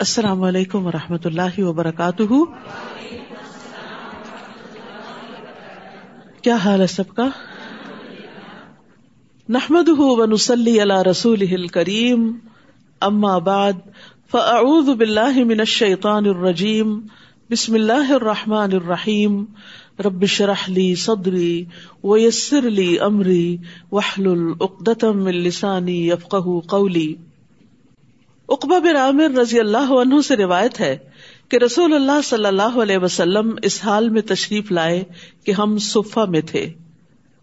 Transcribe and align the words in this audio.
السلام 0.00 0.42
علیکم 0.42 0.86
و 0.86 0.92
رحمۃ 0.92 1.18
اللہ 1.24 1.58
وبرکاتہ۔ 1.58 2.32
کیا 6.42 6.56
حال 6.56 6.80
ہے 6.80 6.86
سب 6.86 7.14
کا؟ 7.14 7.28
نحمد 9.48 9.88
ونسلی 9.88 10.82
علی 10.82 11.10
رسول 11.10 11.66
کریم 11.66 12.32
اما 13.00 13.38
بعد، 13.38 13.72
فاعوذ 14.30 14.88
باللہ 14.88 15.44
من 15.44 15.60
الشیطان 15.60 16.26
الرجیم۔ 16.26 17.00
بسم 17.50 17.74
اللہ 17.74 18.12
الرحمن 18.12 18.72
الرحیم۔ 18.72 19.44
رب 19.98 20.26
شرح 20.26 20.68
لی 20.68 20.94
صدری 20.94 21.64
ویسر 22.04 22.62
لی 22.62 22.98
امری۔ 22.98 23.56
وحلل 23.92 24.52
اقدتم 24.60 25.24
من 25.24 25.34
لسانی 25.34 26.08
یفقہ 26.08 26.60
قولی۔ 26.60 27.14
اقبا 28.50 28.78
بن 28.78 28.96
عامر 28.96 29.38
رضی 29.38 29.60
اللہ 29.60 29.92
عنہ 29.92 30.20
سے 30.20 30.36
روایت 30.36 30.80
ہے 30.80 30.96
کہ 31.48 31.56
رسول 31.56 31.94
اللہ 31.94 32.20
صلی 32.24 32.46
اللہ 32.46 32.78
علیہ 32.82 32.98
وسلم 32.98 33.50
اس 33.62 33.84
حال 33.84 34.08
میں 34.08 34.22
تشریف 34.22 34.72
لائے 34.72 35.04
کہ 35.44 35.52
ہم 35.52 35.78
صفا 35.78 36.24
میں 36.24 36.40
تھے۔ 36.40 36.72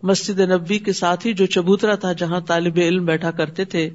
مسجد 0.04 0.40
نبی 0.40 0.80
کے 0.80 0.94
ساتھ 0.94 1.28
ہی 1.28 1.34
جو 1.34 1.46
چبوترا 1.46 1.96
تھا 1.96 2.14
جہاں 2.14 2.40
طالب 2.40 2.74
علم 2.78 3.06
بیٹھا 3.06 3.32
کرتے 3.32 3.66
تھے۔ 3.66 3.90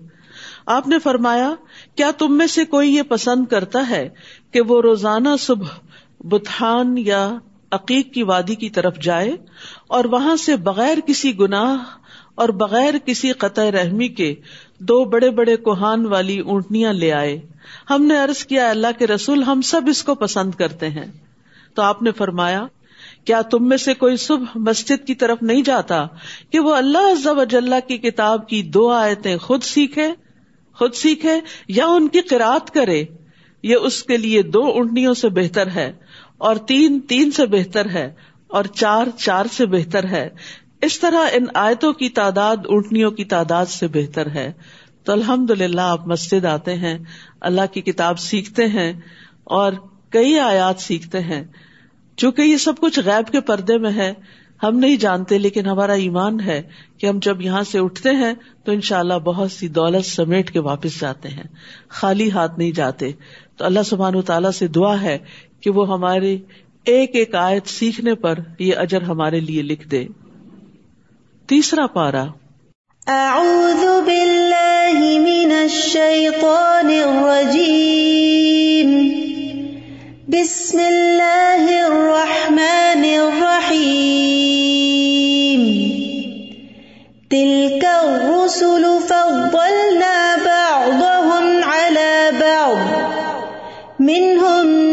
آپ 0.66 0.88
نے 0.88 0.98
فرمایا، 0.98 1.54
کیا 1.94 2.10
تم 2.18 2.38
میں 2.38 2.46
سے 2.46 2.64
کوئی 2.64 2.94
یہ 2.94 3.02
پسند 3.02 3.46
کرتا 3.46 3.90
ہے 3.90 4.08
کہ 4.50 4.60
وہ 4.60 4.82
روزانہ 4.82 5.28
صبح 5.38 5.68
بتحان 6.20 6.98
یا 6.98 7.38
عقیق 7.70 8.12
کی 8.12 8.22
وادی 8.22 8.54
کی 8.54 8.70
طرف 8.70 8.98
جائے 8.98 9.36
اور 9.88 10.04
وہاں 10.04 10.36
سے 10.36 10.56
بغیر 10.56 10.98
کسی 11.06 11.38
گناہ 11.38 11.76
اور 12.34 12.48
بغیر 12.48 12.94
کسی 13.06 13.32
قطع 13.32 13.70
رحمی 13.70 14.08
کے 14.08 14.34
دو 14.78 15.04
بڑے 15.04 15.30
بڑے 15.30 15.56
کوہان 15.56 16.06
والی 16.06 16.38
اونٹنیاں 16.38 16.92
لے 16.92 17.12
آئے۔ 17.12 17.40
ہم 17.90 18.04
نے 18.04 18.20
ارض 18.20 18.44
کیا 18.44 18.70
اللہ 18.70 18.86
کے 18.98 19.06
رسول، 19.06 19.42
ہم 19.42 19.60
سب 19.60 19.80
اس 19.86 20.04
کو 20.04 20.14
پسند 20.14 20.50
کرتے 20.50 20.88
ہیں۔ 20.88 21.06
تو 21.74 21.82
آپ 21.82 22.02
نے 22.02 22.12
فرمایا، 22.12 22.66
کیا 23.24 23.42
تم 23.42 23.68
میں 23.68 23.76
سے 23.76 23.94
کوئی 23.94 24.16
صبح 24.16 24.44
مسجد 24.54 25.06
کی 25.06 25.14
طرف 25.14 25.38
نہیں 25.42 25.62
جاتا 25.62 26.06
کہ 26.50 26.60
وہ 26.60 26.74
اللہ 26.74 27.28
وجاللہ 27.28 27.74
کی 27.88 27.98
کتاب 27.98 28.48
کی 28.48 28.62
دو 28.62 28.90
آیتیں 28.90 29.36
خود 29.36 29.62
سیکھے 29.62 30.08
خود 30.78 30.94
سیکھے 30.94 31.40
یا 31.68 31.86
ان 31.86 32.08
کی 32.08 32.20
قرآت 32.20 32.70
کرے؟ 32.70 33.04
یہ 33.62 33.76
اس 33.76 34.02
کے 34.02 34.16
لیے 34.16 34.42
دو 34.42 34.66
اونٹنیوں 34.66 35.14
سے 35.14 35.28
بہتر 35.28 35.66
ہے 35.66 35.92
اور 36.38 36.56
تین 36.56 37.00
تین 37.00 37.30
سے 37.30 37.46
بہتر 37.46 37.88
ہے 37.88 38.12
اور 38.46 38.64
چار 38.64 39.06
چار 39.18 39.46
سے 39.52 39.66
بہتر 39.66 40.04
ہے۔ 40.04 40.28
اس 40.82 41.00
طرح 41.00 41.28
ان 41.32 41.44
آیتوں 41.54 41.92
کی 41.92 42.08
تعداد 42.08 42.56
اونٹنیوں 42.56 43.10
کی 43.10 43.24
تعداد 43.24 43.66
سے 43.66 43.86
بہتر 43.88 44.30
ہے۔ 44.30 44.52
تو 45.04 45.12
الحمد 45.12 45.50
للہ 45.50 45.80
آپ 45.80 46.06
مسجد 46.06 46.44
آتے 46.44 46.74
ہیں، 46.74 46.98
اللہ 47.40 47.60
کی 47.72 47.80
کتاب 47.80 48.18
سیکھتے 48.18 48.66
ہیں 48.66 48.92
اور 49.44 49.72
کئی 50.10 50.38
آیات 50.38 50.80
سیکھتے 50.80 51.20
ہیں۔ 51.20 51.44
چونکہ 52.16 52.42
یہ 52.42 52.56
سب 52.56 52.72
کچھ 52.78 53.00
غیب 53.04 53.32
کے 53.32 53.40
پردے 53.40 53.78
میں 53.78 53.92
ہے، 53.92 54.12
ہم 54.62 54.78
نہیں 54.78 54.96
جانتے، 54.96 55.38
لیکن 55.38 55.66
ہمارا 55.66 55.92
ایمان 55.92 56.40
ہے 56.40 56.62
کہ 56.98 57.06
ہم 57.06 57.18
جب 57.22 57.40
یہاں 57.40 57.62
سے 57.62 57.78
اٹھتے 57.78 58.10
ہیں 58.10 58.34
تو 58.64 58.72
ان 58.72 58.80
شاء 58.80 58.98
اللہ 58.98 59.14
بہت 59.14 59.52
سی 59.52 59.68
دولت 59.68 60.06
سمیٹ 60.06 60.50
کے 60.50 60.60
واپس 60.60 61.00
جاتے 61.00 61.28
ہیں۔ 61.28 61.44
خالی 61.88 62.30
ہاتھ 62.30 62.58
نہیں 62.58 62.70
جاتے۔ 62.70 63.12
تو 63.56 63.64
اللہ 63.64 63.82
سبحان 63.82 64.14
و 64.14 64.22
تعالیٰ 64.22 64.50
سے 64.50 64.66
دعا 64.66 65.02
ہے 65.02 65.18
کہ 65.60 65.70
وہ 65.70 65.92
ہمارے 65.92 66.38
ایک 66.84 67.10
ایک 67.14 67.34
آیت 67.34 67.66
سیکھنے 67.66 68.14
پر 68.14 68.38
یہ 68.58 68.72
اجر 68.76 69.02
ہمارے 69.02 69.40
لیے 69.40 69.62
لکھ 69.62 69.88
دے۔ 69.88 70.06
تیسرا 71.52 71.86
پارا 71.86 72.24
اعوذ 73.06 74.04
باللہ 74.04 75.00
من 75.00 75.52
الشیطان 75.60 76.86
الرجیم۔ 76.86 79.08
بسم 80.28 80.78
اللہ 80.78 81.86
الرحمن 81.86 83.04
الرحیم۔ 83.04 85.60
تلك 87.30 87.84
الرسل 87.84 88.84
فضلنا 89.08 90.36
بعضهم 90.44 91.60
على 91.72 92.30
بعض۔ 92.38 92.76
منهم 93.98 94.91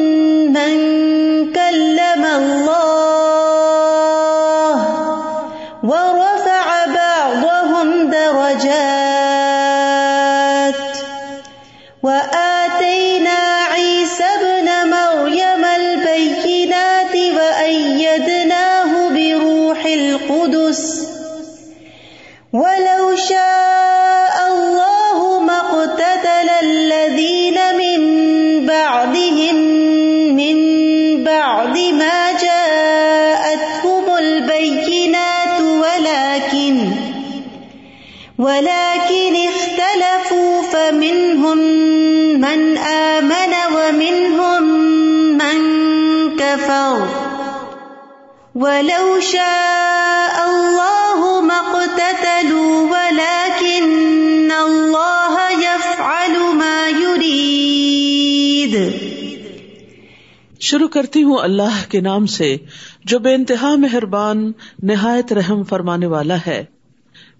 شروع 60.70 60.88
کرتی 60.88 61.24
ہوں 61.24 61.38
اللہ 61.38 61.92
کے 61.92 62.02
نام 62.02 62.26
سے، 62.26 62.58
جو 63.06 63.20
بے 63.20 63.36
انتہا 63.36 63.76
مہربان، 63.76 64.52
نہایت 64.84 65.34
رحم 65.34 65.64
فرمانے 65.64 66.06
والا 66.06 66.36
ہے۔ 66.48 66.64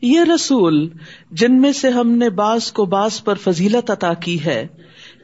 یہ 0.02 0.22
رسول، 0.36 0.90
جن 1.32 1.62
میں 1.62 1.72
سے 1.72 1.90
ہم 1.90 2.12
نے 2.12 2.30
بعض 2.30 2.72
کو 2.72 2.86
بعض 2.86 3.24
پر 3.24 3.36
فضیلت 3.36 3.92
عطا 3.92 4.14
کی 4.14 4.46
ہے۔ 4.46 4.68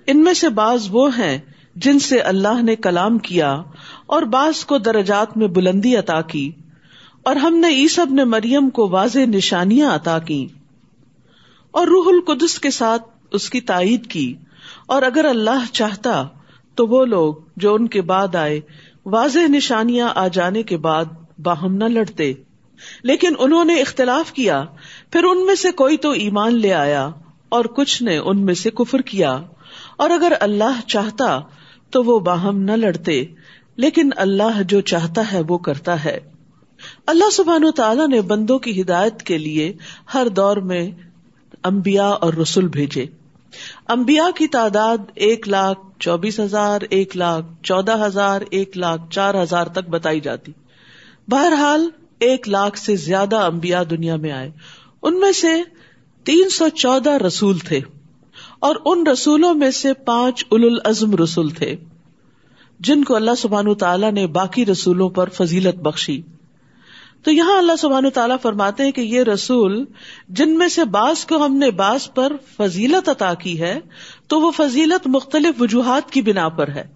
ان 0.08 0.24
میں 0.24 0.34
سے 0.34 0.50
بعض 0.50 0.88
وہ 0.92 1.18
ہیں 1.18 1.38
جن 1.76 2.00
سے 2.00 2.20
اللہ 2.20 2.62
نے 2.62 2.76
کلام 2.76 3.18
کیا 3.18 3.62
اور 4.06 4.22
بعض 4.22 4.66
کو 4.66 4.78
درجات 4.78 5.38
میں 5.38 5.48
بلندی 5.48 5.96
عطا 5.96 6.22
کی۔ 6.22 6.52
اور 7.24 7.36
ہم 7.36 7.58
نے 7.58 7.68
عیسب 7.68 8.06
نے 8.12 8.24
مریم 8.24 8.70
کو 8.70 8.90
واضح 8.90 9.20
نشانیاں 9.20 9.96
عطا 9.96 10.20
کی 10.20 10.48
اور 11.72 11.88
روح 11.88 12.06
القدس 12.08 12.60
کے 12.60 12.72
ساتھ 12.72 13.04
اس 13.32 13.50
کی 13.50 13.62
تائید 13.62 14.08
کی۔ 14.08 14.34
اور 14.86 15.02
اگر 15.02 15.26
اللہ 15.26 15.74
چاہتا 15.74 16.28
تو 16.75 16.88
وہ 16.88 17.06
لوگ 17.06 17.34
جو 17.58 17.75
ان 17.75 17.88
کے 17.88 18.02
بعد 18.02 18.36
آئے، 18.36 18.62
واضح 19.06 19.40
نشانیاں 19.47 20.09
آ 20.16 20.28
جانے 20.28 20.63
کے 20.63 20.78
بعد 20.78 21.06
باہم 21.44 21.75
نہ 21.75 21.84
لڑتے۔ 21.84 22.34
لیکن 23.03 23.34
انہوں 23.40 23.66
نے 23.66 23.81
اختلاف 23.81 24.34
کیا، 24.34 24.66
پھر 25.12 25.24
ان 25.24 25.46
میں 25.46 25.56
سے 25.56 25.72
کوئی 25.72 25.97
تو 25.97 26.12
ایمان 26.12 26.56
لے 26.56 26.74
آیا 26.74 27.09
اور 27.50 27.66
کچھ 27.66 28.03
نے 28.03 28.18
ان 28.18 28.46
میں 28.46 28.53
سے 28.53 28.69
کفر 28.69 29.02
کیا۔ 29.02 29.41
اور 29.97 30.09
اگر 30.09 30.34
اللہ 30.40 30.88
چاہتا 30.88 31.40
تو 31.90 32.03
وہ 32.03 32.19
باہم 32.19 32.59
نہ 32.59 32.72
لڑتے، 32.72 33.25
لیکن 33.75 34.09
اللہ 34.16 34.62
جو 34.62 34.81
چاہتا 34.81 35.31
ہے 35.31 35.41
وہ 35.47 35.58
کرتا 35.58 36.03
ہے۔ 36.03 36.19
اللہ 37.08 37.30
سبحان 37.30 37.66
و 37.66 37.72
تعالیٰ 37.72 38.08
نے 38.08 38.22
بندوں 38.22 38.59
کی 38.59 38.81
ہدایت 38.81 39.24
کے 39.24 39.38
لیے 39.38 39.74
ہر 40.14 40.28
دور 40.28 40.58
میں 40.58 40.91
امبیا 41.64 42.08
اور 42.08 42.34
رسول 42.34 42.68
بھیجے۔ 42.68 43.06
امبیا 43.88 44.28
کی 44.36 44.48
تعداد 44.48 44.98
ایک 45.16 45.47
لاکھ 45.47 45.79
چوبیس 46.00 46.40
ہزار، 46.40 46.82
ایک 46.90 47.18
لاکھ 47.18 47.64
چودہ 47.64 48.06
ہزار، 48.06 48.41
ایک 48.52 48.78
لاکھ 48.78 49.02
چار 49.12 49.44
ہزار 49.44 49.66
تک 49.66 49.90
بتائی 49.90 50.20
جاتی۔ 50.20 50.52
بہرحال، 51.28 51.90
ایک 52.20 52.50
لاکھ 52.50 52.79
سے 52.79 52.96
زیادہ 52.96 53.35
امبیا 53.35 53.84
دنیا 53.90 54.16
میں 54.16 54.32
آئے۔ 54.32 54.52
ان 55.02 55.20
میں 55.20 55.32
سے 55.32 55.62
تین 56.24 56.50
سو 56.50 56.70
چودہ 56.70 57.09
رسول 57.09 57.58
تھے 57.58 57.79
اور 58.59 58.76
ان 58.85 59.08
رسولوں 59.08 59.53
میں 59.53 59.72
سے 59.72 59.94
پانچ 59.94 60.46
اول 60.50 60.64
العزم 60.64 61.16
رسول 61.16 61.50
تھے، 61.50 61.76
جن 62.79 63.03
کو 63.03 63.16
اللہ 63.16 63.35
سبحان 63.38 63.76
تعالیٰ 63.76 64.12
نے 64.12 64.28
باقی 64.28 64.66
رسولوں 64.66 65.09
پر 65.09 65.29
فضیلت 65.29 65.76
بخشی۔ 65.76 66.22
تو 67.26 67.32
یہاں 67.32 67.58
اللہ 67.58 67.76
سبحان 67.80 68.10
تعالیٰ 68.10 68.38
فرماتے 68.42 68.84
ہیں 68.84 68.92
کہ 68.92 69.02
یہ 69.02 69.24
رسول 69.24 69.86
جن 70.30 70.58
میں 70.58 70.68
سے 70.68 70.86
بعض 70.86 71.26
کو 71.26 71.46
ہم 71.46 71.58
نے 71.58 71.72
بعض 71.72 72.10
پر 72.16 72.34
فضیلت 72.58 73.10
عطا 73.10 73.34
کی 73.34 73.62
ہے، 73.62 73.80
تو 74.28 74.42
وہ 74.42 74.52
فضیلت 74.52 75.08
مختلف 75.08 75.62
وجوہات 75.62 76.12
کی 76.12 76.22
بنا 76.22 76.50
پر 76.50 76.68
ہے۔ 76.68 76.88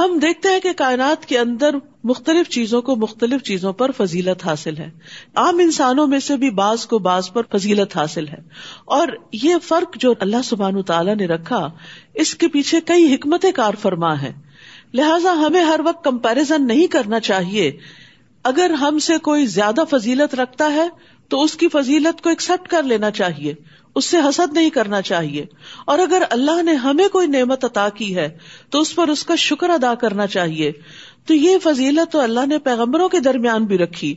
ہم 0.00 0.18
دیکھتے 0.18 0.48
ہیں 0.48 0.60
کہ 0.60 0.72
کائنات 0.72 1.26
کے 1.26 1.38
اندر 1.38 1.70
مختلف 2.04 2.48
چیزوں 2.48 2.82
کو 2.82 2.96
مختلف 2.96 3.42
چیزوں 3.42 3.72
پر 3.72 3.90
فضیلت 3.90 4.46
حاصل 4.46 4.76
ہے۔ 4.76 4.90
عام 5.34 5.58
انسانوں 5.58 6.06
میں 6.06 6.18
سے 6.18 6.36
بھی 6.36 6.50
بعض 6.50 6.86
کو 6.86 6.98
بعض 6.98 7.32
پر 7.32 7.42
فضیلت 7.52 7.96
حاصل 7.96 8.28
ہے۔ 8.28 8.38
اور 8.84 9.08
یہ 9.32 9.54
فرق 9.62 9.96
جو 9.96 10.14
اللہ 10.20 10.42
سبحان 10.44 10.82
تعالیٰ 10.82 11.16
نے 11.16 11.26
رکھا، 11.26 11.70
اس 12.14 12.34
کے 12.34 12.48
پیچھے 12.48 12.80
کئی 12.80 13.14
حکمت 13.14 13.46
کار 13.54 13.74
فرما 13.74 14.22
ہے 14.22 14.32
لہذا 14.94 15.32
ہمیں 15.32 15.64
ہر 15.64 15.80
وقت 15.84 16.04
کمپیرزن 16.04 16.66
نہیں 16.66 16.86
کرنا 16.86 17.20
چاہیے 17.20 17.76
اگر 18.44 18.70
ہم 18.70 18.98
سے 18.98 19.18
کوئی 19.18 19.46
زیادہ 19.46 19.80
فضیلت 19.90 20.34
رکھتا 20.34 20.72
ہے 20.72 20.88
تو 21.28 21.42
اس 21.42 21.56
کی 21.56 21.68
فضیلت 21.68 22.22
کو 22.22 22.28
ایکسپٹ 22.28 22.68
کر 22.68 22.82
لینا 22.82 23.10
چاہیے۔ 23.10 23.54
اس 23.94 24.04
سے 24.04 24.16
حسد 24.18 24.52
نہیں 24.52 24.70
کرنا 24.70 25.02
چاہیے۔ 25.02 25.46
اور 25.84 25.98
اگر 25.98 26.22
اللہ 26.30 26.62
نے 26.62 26.72
ہمیں 26.72 27.08
کوئی 27.08 27.26
نعمت 27.26 27.64
عطا 27.64 27.88
کی 27.88 28.16
ہے 28.16 28.38
تو 28.70 28.80
اس 28.80 28.94
پر 28.94 29.08
اس 29.08 29.24
کا 29.24 29.34
شکر 29.34 29.70
ادا 29.70 29.94
کرنا 29.94 30.26
چاہیے۔ 30.26 30.72
تو 31.26 31.34
یہ 31.34 31.58
فضیلت 31.62 32.12
تو 32.12 32.20
اللہ 32.20 32.46
نے 32.46 32.58
پیغمبروں 32.58 33.08
کے 33.08 33.20
درمیان 33.20 33.64
بھی 33.64 33.78
رکھی۔ 33.78 34.14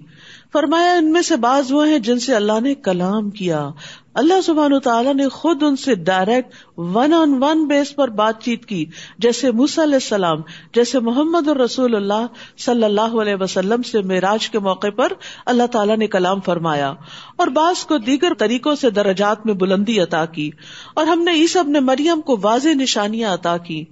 فرمایا، 0.53 0.93
ان 0.93 1.11
میں 1.11 1.21
سے 1.21 1.35
بعض 1.35 1.71
وہ 1.71 1.87
ہیں 1.87 1.99
جن 1.99 2.19
سے 2.19 2.35
اللہ 2.35 2.59
نے 2.59 2.75
کلام 2.75 3.29
کیا۔ 3.29 3.69
اللہ 4.13 4.41
سبحان 4.41 4.79
تعالیٰ 4.79 5.13
نے 5.13 5.27
خود 5.27 5.63
ان 5.63 5.75
سے 5.75 5.95
direct 5.95 6.53
one 6.77 7.13
on 7.13 7.43
one 7.43 7.67
base 7.67 7.95
پر 7.95 8.07
بات 8.07 8.41
چیت 8.41 8.65
کی۔ 8.65 8.85
جیسے 9.17 9.51
موس 9.51 9.79
علیہ 9.79 9.93
السلام، 9.93 10.37
جیسے 10.73 10.99
محمد 10.99 11.47
الرسول 11.47 11.95
اللہ 11.95 12.27
صلی 12.57 12.83
اللہ 12.83 13.01
علیہ 13.01 13.35
وسلم 13.39 13.81
سے 13.81 14.01
معراج 14.01 14.49
کے 14.49 14.59
موقع 14.59 14.87
پر 14.95 15.13
اللہ 15.45 15.67
تعالیٰ 15.71 15.97
نے 15.97 16.07
کلام 16.07 16.39
فرمایا۔ 16.39 16.93
اور 17.35 17.47
بعض 17.47 17.85
کو 17.85 17.97
دیگر 17.97 18.33
طریقوں 18.33 18.75
سے 18.75 18.89
درجات 18.89 19.45
میں 19.45 19.53
بلندی 19.53 19.99
عطا 19.99 20.25
کی۔ 20.25 20.49
اور 20.93 21.07
ہم 21.07 21.23
نے 21.23 21.33
عیسب 21.33 21.67
نے 21.67 21.79
مریم 21.79 22.21
کو 22.21 22.37
واضح 22.41 22.69
نشانیاں 22.69 23.33
عطا 23.33 23.57
کی۔ 23.57 23.85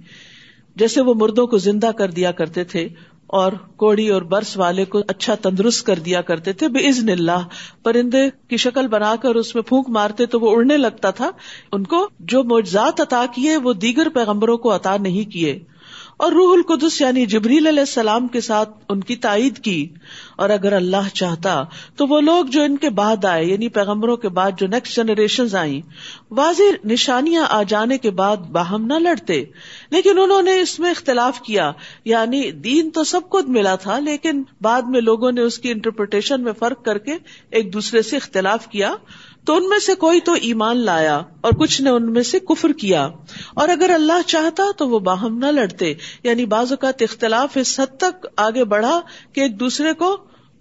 جیسے 0.76 1.00
وہ 1.00 1.14
مردوں 1.14 1.46
کو 1.46 1.58
زندہ 1.58 1.90
کر 1.98 2.10
دیا 2.10 2.32
کرتے 2.32 2.64
تھے۔ 2.64 2.88
اور 3.32 3.52
کوڑی 3.52 4.08
اور 4.08 4.22
برس 4.22 4.56
والے 4.56 4.84
کو 4.84 5.00
اچھا 5.08 5.34
تندرست 5.34 5.86
کر 5.86 5.98
دیا 5.98 6.20
کرتے 6.20 6.52
تھے 6.52 6.68
بے 6.68 6.88
عزن 6.88 7.08
اللہ۔ 7.08 7.48
پرندے 7.82 8.30
کی 8.48 8.56
شکل 8.56 8.88
بنا 8.88 9.14
کر 9.22 9.34
اس 9.34 9.54
میں 9.54 9.62
پھونک 9.62 9.88
مارتے 9.88 10.26
تو 10.26 10.40
وہ 10.40 10.50
اڑنے 10.50 10.76
لگتا 10.76 11.10
تھا۔ 11.10 11.30
ان 11.72 11.84
کو 11.84 12.08
جو 12.18 12.44
معجزات 12.44 13.00
عطا 13.00 13.24
کیے، 13.34 13.56
وہ 13.56 13.72
دیگر 13.72 14.08
پیغمبروں 14.08 14.58
کو 14.58 14.76
عطا 14.76 14.96
نہیں 14.96 15.30
کیے۔ 15.30 15.64
اور 16.20 16.32
روح 16.32 16.52
القدس 16.52 17.00
یعنی 17.00 17.26
جبریل 17.26 17.66
علیہ 17.66 17.80
السلام 17.80 18.28
کے 18.28 18.40
ساتھ 18.40 18.70
ان 18.88 19.00
کی 19.00 19.16
تائید 19.16 19.58
کی۔ 19.58 19.88
اور 20.36 20.50
اگر 20.50 20.72
اللہ 20.72 21.08
چاہتا 21.14 21.64
تو 21.96 22.06
وہ 22.06 22.20
لوگ 22.20 22.44
جو 22.44 22.62
ان 22.62 22.76
کے 22.76 22.90
بعد 22.90 23.24
آئے 23.24 23.44
یعنی 23.44 23.68
پیغمبروں 23.68 24.16
کے 24.16 24.28
بعد 24.28 24.50
جو 24.56 24.66
نیکسٹ 24.66 24.96
جنریشن 24.96 25.56
آئی 25.56 25.80
واضح 26.30 26.62
نشانیاں 26.84 27.46
آ 27.48 27.62
جانے 27.62 27.98
کے 27.98 28.10
بعد 28.10 28.36
باہم 28.36 28.86
نہ 28.86 28.94
لڑتے۔ 28.94 29.44
لیکن 29.90 30.18
انہوں 30.18 30.42
نے 30.42 30.60
اس 30.60 30.80
میں 30.80 30.90
اختلاف 30.90 31.40
کیا 31.40 31.72
یعنی 32.04 32.50
دین 32.50 32.90
تو 32.90 33.04
سب 33.04 33.20
کو 33.28 33.40
ملا 33.48 33.74
تھا، 33.74 33.98
لیکن 33.98 34.42
بعد 34.60 34.82
میں 34.82 35.00
لوگوں 35.00 35.32
نے 35.32 35.40
اس 35.40 35.58
کی 35.58 35.70
انٹرپریٹیشن 35.70 36.42
میں 36.42 36.52
فرق 36.52 36.84
کر 36.84 36.98
کے 36.98 37.12
ایک 37.50 37.72
دوسرے 37.72 38.02
سے 38.02 38.16
اختلاف 38.16 38.66
کیا۔ 38.66 38.94
تو 39.44 39.56
ان 39.56 39.68
میں 39.68 39.78
سے 39.78 39.94
کوئی 39.94 40.20
تو 40.20 40.32
ایمان 40.32 40.76
لایا 40.76 41.22
اور 41.40 41.52
کچھ 41.52 41.82
نے 41.82 41.90
ان 41.90 42.12
میں 42.12 42.22
سے 42.22 42.38
کفر 42.38 42.72
کیا۔ 42.72 43.08
اور 43.54 43.68
اگر 43.68 43.90
اللہ 43.94 44.26
چاہتا 44.26 44.62
تو 44.76 44.88
وہ 44.88 44.98
باہم 44.98 45.38
نہ 45.38 45.46
لڑتے۔ 45.46 45.94
یعنی 46.22 46.46
بعض 46.46 46.72
اوقات 46.72 47.02
اختلاف 47.02 47.56
اس 47.56 47.80
حد 47.80 47.96
تک 47.96 48.26
آگے 48.36 48.64
بڑھا 48.64 49.00
کہ 49.32 49.40
ایک 49.40 49.60
دوسرے 49.60 49.92
کو 49.92 50.16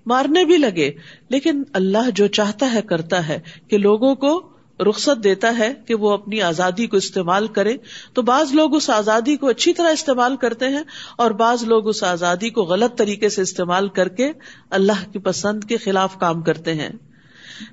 مارنے 0.06 0.46
بھی 0.46 0.58
لگے۔ 0.58 0.92
لیکن 1.30 1.64
اللہ 1.74 2.10
جو 2.16 2.28
چاہتا 2.28 2.74
ہے، 2.74 2.82
کرتا 2.82 3.28
ہے۔ 3.28 3.40
کہ 3.68 3.78
لوگوں 3.78 4.16
کو 4.16 4.50
رخصت 4.80 5.24
دیتا 5.24 5.58
ہے 5.58 5.74
کہ 5.86 5.96
وہ 5.96 6.12
اپنی 6.12 6.42
آزادی 6.42 6.88
کو 6.88 6.98
استعمال 6.98 7.48
کرے۔ 7.48 7.78
تو 8.14 8.22
بعض 8.22 8.54
لوگ 8.54 8.76
اس 8.76 8.90
آزادی 8.90 9.38
کو 9.38 9.48
اچھی 9.48 9.74
طرح 9.74 9.90
استعمال 9.90 10.36
کرتے 10.36 10.68
ہیں 10.68 10.84
اور 11.18 11.32
بعض 11.32 11.64
لوگ 11.64 11.88
اس 11.88 12.04
آزادی 12.04 12.50
کو 12.50 12.62
غلط 12.62 12.98
طریقے 12.98 13.30
سے 13.30 13.42
استعمال 13.42 13.90
کر 13.90 14.08
کے 14.08 14.32
اللہ 14.70 15.12
کی 15.12 15.20
پسند 15.20 15.64
کے 15.64 15.78
خلاف 15.78 16.20
کام 16.20 16.42
کرتے 16.42 16.74
ہیں۔ 16.74 16.90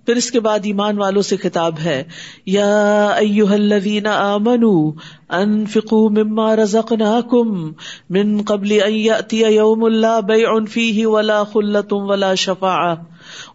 پھر 0.06 0.16
اس 0.16 0.30
کے 0.30 0.40
بعد 0.40 0.58
ایمان 0.62 0.98
والوں 0.98 1.22
سے 1.22 1.36
خطاب 1.36 1.74
ہے، 1.84 2.04
یا 2.46 3.06
ایوہ 3.06 3.48
الذین 3.48 4.06
آمنوا 4.06 4.92
انفقوا 5.28 6.10
مما 6.10 6.56
رزقناکم 6.56 7.72
من 8.10 8.42
قبل 8.46 8.78
ان 8.86 8.92
یأتی 8.92 9.38
یوم 9.38 9.84
اللہ 9.84 10.20
بیع 10.20 10.48
فیہ 10.70 11.06
ولا 11.06 11.44
خلت 11.44 11.92
ولا 11.92 12.34
شفاعہ 12.34 12.94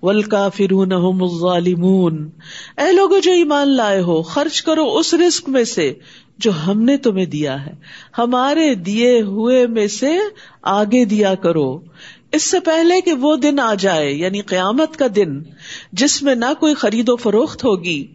والکافرون 0.04 0.92
هم 0.92 1.24
الظالمون۔ 1.24 2.30
اے 2.78 2.92
لوگو 2.92 3.20
جو 3.20 3.32
ایمان 3.32 3.68
لائے 3.76 4.02
ہو، 4.02 4.22
خرچ 4.22 4.62
کرو 4.62 4.98
اس 4.98 5.14
رزق 5.14 5.50
میں 5.50 5.64
سے 5.64 5.94
جو 6.38 6.52
ہم 6.68 6.82
نے 6.82 6.98
تمہیں 6.98 7.26
دیا 7.26 7.66
ہے۔ 7.66 7.72
ہمارے 8.18 8.76
دیے 8.76 9.22
ہوئے 9.22 9.68
میں 9.68 9.88
سے 9.88 10.18
آگے 10.62 11.06
دیا 11.06 11.36
کرو۔ 11.36 11.80
اس 12.32 12.44
سے 12.44 12.60
پہلے 12.60 13.00
کہ 13.02 13.14
وہ 13.14 13.36
دن 13.36 13.60
آ 13.60 13.74
جائے 13.74 14.12
یعنی 14.12 14.42
قیامت 14.42 14.98
کا 14.98 15.08
دن، 15.16 15.42
جس 15.92 16.22
میں 16.24 16.36
نہ 16.36 16.54
کوئی 16.60 16.74
خرید 16.74 17.10
و 17.10 17.16
فروخت 17.16 17.64
ہوگی، 17.64 18.06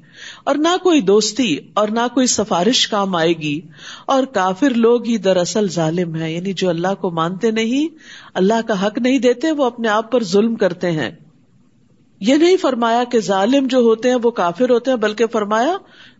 اور 0.45 0.55
نہ 0.55 0.77
کوئی 0.83 1.01
دوستی، 1.01 1.57
اور 1.75 1.89
نہ 1.89 2.07
کوئی 2.15 2.27
سفارش 2.27 2.87
کام 2.89 3.15
آئے 3.17 3.33
گی، 3.33 3.61
اور 4.07 4.25
کافر 4.25 4.75
لوگ 4.77 5.07
ہی 5.07 5.17
دراصل 5.19 5.69
ظالم 5.69 6.17
ہے 6.17 6.33
یعنی 6.33 6.53
جو 6.53 6.69
اللہ 6.69 6.95
کو 7.01 7.11
مانتے 7.11 7.51
نہیں، 7.51 7.95
اللہ 8.35 8.67
کا 8.69 8.87
حق 8.87 8.99
نہیں 8.99 9.19
دیتے، 9.19 9.51
وہ 9.51 9.65
اپنے 9.65 9.89
آپ 9.89 10.11
پر 10.13 10.25
ظلم 10.25 10.55
کرتے 10.55 10.91
ہیں۔ 10.91 11.11
یہ 12.21 12.35
نہیں 12.35 12.57
فرمایا 12.57 13.05
کہ 13.05 13.21
ظالم 13.21 13.67
جو 13.67 13.79
ہوتے 13.79 14.11
ہیں 14.11 14.17
وہ 14.23 14.31
کافر 14.31 14.71
ہوتے 14.71 14.91
ہیں، 14.91 14.99
بلکہ 14.99 15.27
فرمایا 15.27 15.77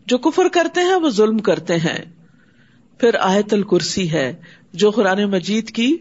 جو 0.07 0.19
کفر 0.19 0.49
کرتے 0.49 0.81
ہیں 0.81 0.95
وہ 0.95 1.11
ظلم 1.11 1.39
کرتے 1.39 1.77
ہیں۔ 1.77 1.99
پھر 3.01 3.17
آیت 3.21 3.53
الکرسی 3.55 4.11
ہے، 4.13 4.33
جو 4.73 4.91
قرآن 4.91 5.25
مجید 5.25 5.71
کی 5.71 5.97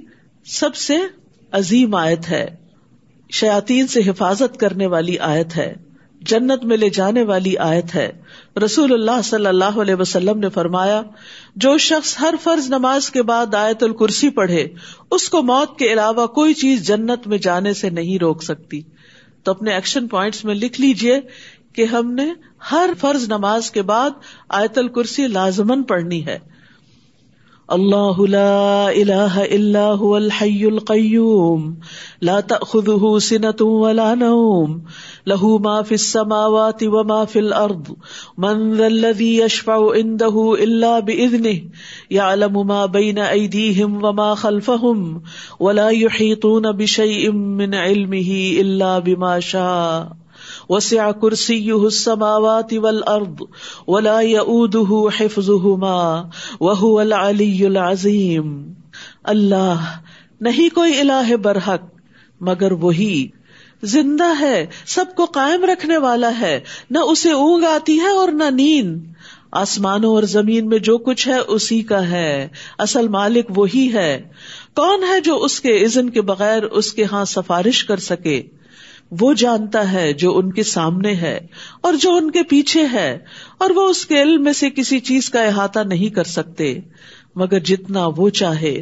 سب 0.45 0.75
سے 0.75 0.97
عظیم 1.55 1.95
آیت 1.95 2.29
ہے۔ 2.29 2.55
شیاتین 3.31 3.87
سے 3.87 3.99
حفاظت 3.99 4.57
کرنے 4.57 4.87
والی 4.87 5.19
آیت 5.19 5.57
ہے۔ 5.57 5.75
جنت 6.21 6.65
میں 6.65 6.77
لے 6.77 6.89
جانے 6.89 7.23
والی 7.23 7.57
آیت 7.57 7.95
ہے۔ 7.95 8.11
رسول 8.65 8.93
اللہ 8.93 9.21
صلی 9.23 9.45
اللہ 9.45 9.63
علیہ 9.65 9.95
وسلم 9.95 10.39
نے 10.39 10.49
فرمایا، 10.49 11.01
جو 11.55 11.77
شخص 11.77 12.19
ہر 12.19 12.33
فرض 12.43 12.69
نماز 12.69 13.09
کے 13.09 13.23
بعد 13.23 13.53
آیت 13.53 13.83
الکرسی 13.83 14.29
پڑھے، 14.29 14.67
اس 15.11 15.29
کو 15.29 15.41
موت 15.41 15.79
کے 15.79 15.93
علاوہ 15.93 16.27
کوئی 16.27 16.53
چیز 16.53 16.87
جنت 16.87 17.27
میں 17.27 17.37
جانے 17.37 17.73
سے 17.73 17.89
نہیں 17.89 18.19
روک 18.19 18.43
سکتی۔ 18.43 18.81
تو 19.43 19.51
اپنے 19.51 19.71
ایکشن 19.71 20.07
پوائنٹس 20.07 20.45
میں 20.45 20.55
لکھ 20.55 20.81
لیجیے 20.81 21.19
کہ 21.73 21.85
ہم 21.85 22.13
نے 22.13 22.27
ہر 22.71 22.89
فرض 22.99 23.27
نماز 23.27 23.71
کے 23.71 23.81
بعد 23.81 24.09
آیت 24.49 24.77
الکرسی 24.77 25.27
لازمن 25.27 25.83
پڑھنی 25.83 26.25
ہے۔ 26.25 26.54
اللہ 27.67 28.19
لا 28.19 28.87
الہ 28.87 29.45
الا 29.51 29.93
هو 29.93 30.15
الحی 30.15 30.65
القیوم، 30.65 31.73
لا 32.21 32.39
تأخذه 32.39 33.17
سنة 33.21 33.65
ولا 33.67 34.13
نوم، 34.13 34.79
له 35.27 35.57
ما 35.57 35.81
في 35.81 35.95
السماوات 35.95 36.83
وما 36.83 37.25
في 37.25 37.39
الأرض 37.39 37.89
من 38.37 38.73
ذا 38.73 38.87
الذي 38.87 39.37
يشفع 39.37 39.77
عنده 39.95 40.53
إلا 40.63 40.99
بإذنه 40.99 41.59
يعلم 42.09 42.67
ما 42.67 42.85
بين 42.85 43.17
أيديهم 43.17 44.05
وما 44.05 44.33
خلفهم 44.35 45.19
ولا 45.59 45.89
يحيطون 45.89 46.71
بشيء 46.71 47.31
من 47.31 47.73
علمه 47.73 48.61
إلا 48.61 48.99
بما 48.99 49.39
شاء۔ 49.39 50.24
وسع 50.69 51.11
كرسيه 51.11 51.83
السماوات 51.83 52.73
والارض 52.73 53.41
ولا 53.87 54.21
يؤوده 54.21 55.09
حفظهما 55.19 56.21
وهو 56.59 56.99
العلي 56.99 57.65
العظيم۔ 57.65 58.73
اللہ، 59.23 59.97
نہیں 60.41 60.75
کوئی 60.75 60.99
الہ 60.99 61.35
برحق، 61.35 61.81
مگر 62.41 62.71
وہی۔ 62.71 63.27
زندہ 63.83 64.39
ہے، 64.39 64.65
سب 64.85 65.05
کو 65.15 65.25
قائم 65.25 65.65
رکھنے 65.65 65.97
والا 65.97 66.31
ہے۔ 66.39 66.59
نہ 66.89 66.99
اسے 66.99 67.31
اونگ 67.31 67.63
آتی 67.63 67.99
ہے 67.99 68.09
اور 68.09 68.31
نہ 68.31 68.43
نیند۔ 68.43 69.01
آسمانوں 69.51 70.15
اور 70.15 70.23
زمین 70.23 70.67
میں 70.67 70.79
جو 70.79 70.97
کچھ 70.97 71.27
ہے، 71.27 71.39
اسی 71.47 71.81
کا 71.81 72.09
ہے۔ 72.09 72.47
اصل 72.77 73.07
مالک 73.07 73.45
وہی 73.55 73.93
ہے۔ 73.93 74.21
کون 74.75 75.03
ہے 75.03 75.19
جو 75.19 75.43
اس 75.43 75.61
کے 75.61 75.85
عزن 75.85 76.09
کے 76.09 76.21
بغیر 76.21 76.63
اس 76.63 76.93
کے 76.93 77.03
ہاں 77.03 77.25
سفارش 77.25 77.83
کر 77.83 77.97
سکے؟ 77.97 78.43
وہ 79.11 79.33
جانتا 79.33 79.91
ہے 79.91 80.11
جو 80.13 80.37
ان 80.37 80.51
کے 80.51 80.63
سامنے 80.63 81.13
ہے 81.15 81.37
اور 81.81 81.93
جو 81.93 82.13
ان 82.15 82.29
کے 82.31 82.43
پیچھے 82.43 82.85
ہے، 82.91 83.17
اور 83.57 83.69
وہ 83.69 83.87
اس 83.89 84.05
کے 84.05 84.21
علم 84.21 84.43
میں 84.43 84.53
سے 84.53 84.69
کسی 84.69 84.99
چیز 84.99 85.29
کا 85.29 85.43
احاطہ 85.43 85.79
نہیں 85.79 86.09
کر 86.09 86.23
سکتے۔ 86.23 86.73
مگر 87.35 87.59
جتنا 87.59 88.05
وہ 88.17 88.29
چاہے، 88.29 88.75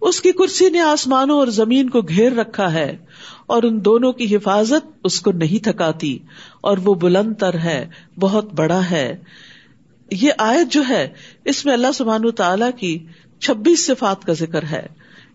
اس 0.00 0.20
کی 0.20 0.32
کرسی 0.32 0.68
نے 0.68 0.80
آسمانوں 0.80 1.38
اور 1.38 1.46
زمین 1.46 1.90
کو 1.90 2.00
گھیر 2.00 2.32
رکھا 2.32 2.72
ہے، 2.72 2.96
اور 3.46 3.62
ان 3.62 3.84
دونوں 3.84 4.12
کی 4.12 4.34
حفاظت 4.36 4.86
اس 5.04 5.20
کو 5.20 5.32
نہیں 5.32 5.64
تھکاتی، 5.64 6.18
اور 6.60 6.78
وہ 6.78 6.94
بلند 6.94 7.34
تر 7.38 7.58
ہے، 7.58 7.84
بہت 8.20 8.52
بڑا 8.54 8.80
ہے۔ 8.90 9.16
یہ 10.10 10.30
آیت 10.38 10.72
جو 10.72 10.82
ہے، 10.88 11.08
اس 11.44 11.64
میں 11.64 11.72
اللہ 11.72 11.92
سبحان 11.94 12.30
تعالی 12.30 12.70
کی 12.76 12.98
چھبیس 13.40 13.86
صفات 13.86 14.24
کا 14.24 14.32
ذکر 14.32 14.62
ہے۔ 14.62 14.86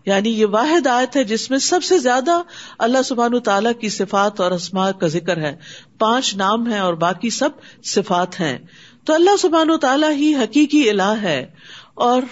یعنی 0.08 0.30
یہ 0.30 0.46
واحد 0.46 0.86
آیت 0.86 1.16
ہے 1.16 1.24
جس 1.24 1.50
میں 1.50 1.58
سب 1.58 1.82
سے 1.82 1.98
زیادہ 1.98 2.42
اللہ 2.78 3.02
سبحان 3.04 3.40
تعالیٰ 3.40 3.72
کی 3.80 3.88
صفات 3.88 4.40
اور 4.40 4.50
اسماء 4.50 4.90
کا 4.90 5.06
ذکر 5.06 5.36
ہے۔ 5.36 5.56
پانچ 5.98 6.36
نام 6.36 6.72
ہے 6.72 6.78
اور 6.78 6.94
باقی 6.94 7.30
سب 7.30 7.48
صفات 7.84 8.40
ہیں۔ 8.40 8.58
تو 9.04 9.14
اللہ 9.14 9.36
سبحان 9.36 9.78
تعالیٰ 9.78 10.10
ہی 10.10 10.34
حقیقی 10.34 10.90
الہ 10.90 11.14
ہے 11.22 11.46
اور 11.94 12.22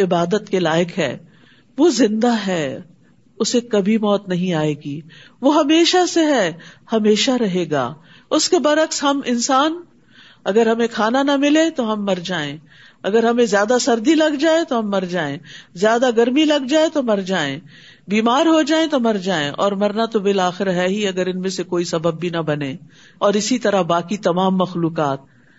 عبادت 0.00 0.50
کے 0.50 0.60
لائق 0.60 0.98
ہے۔ 0.98 1.18
وہ 1.78 1.88
زندہ 1.88 2.32
ہے، 2.46 2.80
اسے 3.38 3.60
کبھی 3.60 3.98
موت 3.98 4.28
نہیں 4.28 4.54
آئے 4.54 4.74
گی۔ 4.74 5.00
وہ 5.40 5.54
ہمیشہ 5.54 6.06
سے 6.06 6.24
ہے، 6.26 6.52
ہمیشہ 6.92 7.30
رہے 7.30 7.70
گا۔ 7.70 7.94
اس 8.30 8.48
کے 8.48 8.58
برعکس 8.58 9.02
ہم 9.02 9.20
انسان، 9.24 9.80
اگر 10.44 10.66
ہمیں 10.66 10.86
کھانا 10.86 11.22
نہ 11.22 11.36
ملے 11.36 11.70
تو 11.70 11.92
ہم 11.92 12.04
مر 12.04 12.18
جائیں۔ 12.24 12.56
اگر 13.02 13.24
ہمیں 13.24 13.46
زیادہ 13.46 13.76
سردی 13.80 14.14
لگ 14.14 14.34
جائے 14.40 14.64
تو 14.68 14.78
ہم 14.78 14.90
مر 14.90 15.04
جائیں، 15.10 15.38
زیادہ 15.74 16.10
گرمی 16.16 16.44
لگ 16.44 16.66
جائے 16.68 16.88
تو 16.92 17.02
مر 17.02 17.20
جائیں، 17.26 17.58
بیمار 18.08 18.46
ہو 18.46 18.62
جائیں 18.62 18.86
تو 18.86 19.00
مر 19.00 19.16
جائیں، 19.16 19.50
اور 19.50 19.72
مرنا 19.72 20.04
تو 20.04 20.20
بالآخر 20.20 20.66
ہے 20.66 20.86
ہی 20.88 21.06
اگر 21.06 21.26
ان 21.26 21.40
میں 21.40 21.50
سے 21.50 21.62
کوئی 21.62 21.84
سبب 21.84 22.20
بھی 22.20 22.28
نہ 22.28 22.36
بنے۔ 22.36 22.76
اور 23.18 23.34
اسی 23.34 23.58
طرح 23.58 23.82
باقی 23.82 24.16
تمام 24.16 24.56
مخلوقات، 24.56 25.18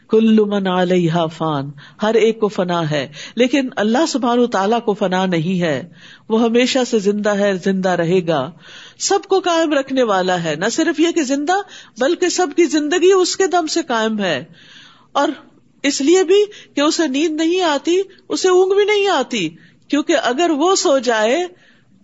کل 0.09 0.39
من 0.39 0.67
علیہ 0.67 1.13
فان، 1.37 1.71
ہر 2.01 2.13
ایک 2.13 2.39
کو 2.39 2.47
فنا 2.47 2.91
ہے۔ 2.91 3.07
لیکن 3.35 3.69
اللہ 3.75 4.05
سبحان 4.07 4.47
تعالیٰ 4.47 4.79
کو 4.85 4.93
فنا 4.93 5.25
نہیں 5.25 5.61
ہے۔ 5.61 5.89
وہ 6.29 6.43
ہمیشہ 6.43 6.79
سے 6.87 6.99
زندہ 6.99 7.29
ہے، 7.29 7.53
زندہ 7.63 7.89
رہے 7.89 8.27
گا۔ 8.27 8.51
سب 8.99 9.19
کو 9.27 9.39
قائم 9.39 9.73
رکھنے 9.73 10.03
والا 10.03 10.43
ہے۔ 10.43 10.55
نہ 10.55 10.65
صرف 10.71 10.99
یہ 10.99 11.11
کہ 11.11 11.23
زندہ، 11.23 11.53
بلکہ 11.99 12.29
سب 12.29 12.47
کی 12.55 12.65
زندگی 12.65 13.11
اس 13.11 13.37
کے 13.37 13.47
دم 13.47 13.67
سے 13.67 13.81
قائم 13.87 14.19
ہے۔ 14.19 14.43
اور 15.11 15.27
اس 15.83 16.01
لیے 16.01 16.23
بھی 16.23 16.45
کہ 16.75 16.81
اسے 16.81 17.07
نیند 17.07 17.41
نہیں 17.41 17.61
آتی، 17.61 18.01
اسے 18.29 18.49
اونگ 18.49 18.75
بھی 18.75 18.83
نہیں 18.83 19.07
آتی، 19.07 19.49
کیونکہ 19.87 20.15
اگر 20.23 20.49
وہ 20.49 20.75
سو 20.75 20.99
جائے 20.99 21.45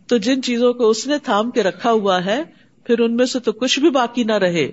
تو 0.08 0.18
جن 0.18 0.42
چیزوں 0.42 0.74
کو 0.74 0.90
اس 0.90 1.08
نے 1.08 1.18
تھام 1.18 1.52
کے 1.52 1.64
رکھا 1.64 1.92
ہوا 1.92 2.26
ہے، 2.26 2.44
پھر 2.84 3.00
ان 3.00 3.16
میں 3.16 3.26
سے 3.26 3.40
تو 3.40 3.52
کچھ 3.52 3.80
بھی 3.80 3.90
باقی 3.90 4.24
نہ 4.24 4.34
رہے۔ 4.34 4.72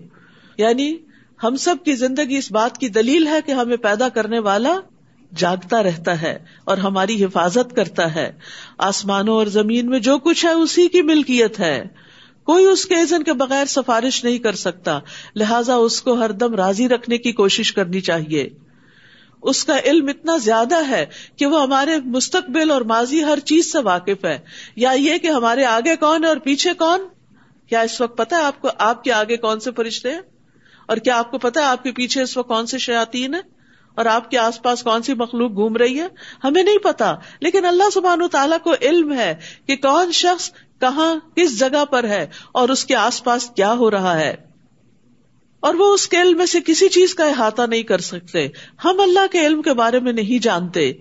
یعنی 0.58 0.96
ہم 1.44 1.56
سب 1.56 1.76
کی 1.84 1.92
زندگی 1.92 2.36
اس 2.36 2.52
بات 2.52 2.78
کی 2.78 2.88
دلیل 2.88 3.26
ہے 3.26 3.38
کہ 3.46 3.52
ہمیں 3.52 3.76
پیدا 3.76 4.08
کرنے 4.08 4.38
والا 4.38 4.80
جاگتا 5.36 5.82
رہتا 5.82 6.22
ہے 6.22 6.38
اور 6.64 6.76
ہماری 6.76 7.24
حفاظت 7.24 7.76
کرتا 7.76 8.14
ہے۔ 8.14 8.32
آسمانوں 8.78 9.34
اور 9.34 9.46
زمین 9.46 9.86
میں 9.86 9.98
جو 9.98 10.18
کچھ 10.18 10.46
ہے، 10.46 10.50
اسی 10.50 10.88
کی 10.88 11.02
ملکیت 11.02 11.60
ہے۔ 11.60 11.84
کوئی 12.44 12.66
اس 12.66 12.86
کے 12.86 12.94
عزن 12.94 13.22
کے 13.22 13.32
بغیر 13.32 13.64
سفارش 13.64 14.24
نہیں 14.24 14.38
کر 14.38 14.52
سکتا، 14.52 14.98
لہذا 15.36 15.74
اس 15.74 16.02
کو 16.02 16.12
ہر 16.12 16.30
دم 16.30 16.54
راضی 16.54 16.88
رکھنے 16.88 17.18
کی 17.18 17.32
کوشش 17.32 17.72
کرنی 17.72 18.00
چاہیے۔ 18.00 18.48
اس 19.42 19.64
کا 19.64 19.78
علم 19.84 20.08
اتنا 20.08 20.36
زیادہ 20.36 20.88
ہے 20.88 21.06
کہ 21.36 21.46
وہ 21.46 21.62
ہمارے 21.62 21.98
مستقبل 22.04 22.70
اور 22.70 22.80
ماضی 22.80 23.24
ہر 23.24 23.38
چیز 23.38 23.72
سے 23.72 23.78
واقف 23.78 24.24
ہے۔ 24.24 24.38
یا 24.76 24.90
یہ 24.90 25.18
کہ 25.18 25.26
ہمارے 25.26 25.64
آگے 25.64 25.96
کون 25.96 26.24
ہے 26.24 26.28
اور 26.28 26.36
پیچھے 26.36 26.72
کون؟ 26.72 27.00
کیا 27.68 27.80
اس 27.80 28.00
وقت 28.00 28.18
پتا 28.18 28.36
ہے 28.36 28.42
آپ 28.42 28.60
کو 28.60 28.68
آپ 28.78 29.04
کے 29.04 29.12
آگے 29.12 29.36
کون 29.36 29.60
سے 29.60 29.70
فرشتے 29.76 30.10
ہیں؟ 30.10 30.20
اور 30.86 30.96
کیا 30.96 31.18
آپ 31.18 31.30
کو 31.30 31.38
پتا 31.38 31.60
ہے 31.60 31.64
آپ 31.64 31.82
کے 31.82 31.92
پیچھے 31.92 32.22
اس 32.22 32.36
وقت 32.36 32.48
کون 32.48 32.66
سے 32.66 32.78
شیاتین 32.78 33.34
ہے 33.34 33.40
اور 33.94 34.06
آپ 34.06 34.30
کے 34.30 34.38
آس 34.38 34.62
پاس 34.62 34.82
کون 34.82 35.02
سی 35.02 35.14
مخلوق 35.14 35.50
گھوم 35.50 35.76
رہی 35.76 36.00
ہے؟ 36.00 36.06
ہمیں 36.44 36.62
نہیں 36.62 36.78
پتا 36.78 37.14
لیکن 37.40 37.64
اللہ 37.64 37.90
سبحان 37.94 38.22
و 38.22 38.28
تعالیٰ 38.28 38.58
کو 38.58 38.74
علم 38.82 39.12
ہے 39.12 39.34
کہ 39.66 39.76
کون 39.76 40.12
شخص 40.12 40.50
کہاں 40.80 41.14
کس 41.36 41.58
جگہ 41.58 41.84
پر 41.84 42.04
ہے 42.04 42.26
اور 42.52 42.68
اس 42.68 42.84
کے 42.84 42.96
آس 42.96 43.24
پاس 43.24 43.50
کیا 43.56 43.72
ہو 43.72 43.90
رہا 43.90 44.18
ہے۔ 44.18 44.51
اور 45.62 45.74
وہ 45.74 45.94
اس 45.94 46.08
کے 46.08 46.22
علم 46.22 46.36
میں 46.36 46.46
سے 46.46 46.58
کسی 46.66 46.88
چیز 46.88 47.14
کا 47.14 47.24
احاطہ 47.24 47.62
نہیں 47.62 47.82
کر 47.82 47.98
سکتے۔ 47.98 48.48
ہم 48.84 49.00
اللہ 49.00 49.26
کے 49.32 49.46
علم 49.46 49.62
کے 49.62 49.72
بارے 49.72 50.00
میں 50.00 50.12
نہیں 50.12 50.42
جانتے، 50.42 50.92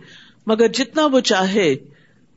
مگر 0.48 0.68
جتنا 0.68 1.06
وہ 1.06 1.20
چاہے۔ 1.20 1.76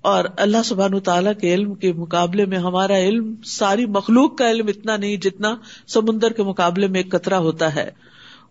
اور 0.02 0.24
اللہ 0.36 0.62
سبحان 0.64 1.00
تعالیٰ 1.00 1.32
کے 1.40 1.54
علم 1.54 1.74
کے 1.74 1.92
مقابلے 1.92 2.46
میں 2.46 2.58
ہمارا 2.58 2.98
علم، 2.98 3.34
ساری 3.44 3.86
مخلوق 3.86 4.36
کا 4.36 4.50
علم 4.50 4.66
اتنا 4.68 4.96
نہیں 4.96 5.16
جتنا 5.16 5.56
سمندر 5.86 6.32
کے 6.32 6.42
مقابلے 6.42 6.86
میں 6.86 7.00
ایک 7.00 7.10
قطرہ 7.10 7.34
ہوتا 7.34 7.74
ہے۔ 7.74 7.90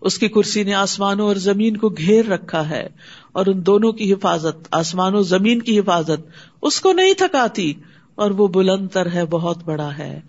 اس 0.01 0.17
کی 0.17 0.27
کرسی 0.27 0.63
نے 0.63 0.73
آسمانوں 0.73 1.27
اور 1.27 1.35
زمین 1.35 1.77
کو 1.77 1.89
گھیر 1.89 2.25
رکھا 2.25 2.69
ہے، 2.69 2.87
اور 3.31 3.45
ان 3.45 3.65
دونوں 3.65 3.91
کی 3.91 4.13
حفاظت 4.13 4.67
آسمان 4.71 5.15
و 5.15 5.21
زمین 5.21 5.61
کی 5.61 5.79
حفاظت، 5.79 6.27
اس 6.61 6.81
کو 6.81 6.93
نہیں 6.93 7.13
تھکاتی۔ 7.13 7.73
اور 8.15 8.31
وہ 8.31 8.47
بلند 8.47 8.87
تر 8.87 9.11
ہے، 9.13 9.25
بہت 9.25 9.63
بڑا 9.63 9.97
ہے۔ 9.97 10.19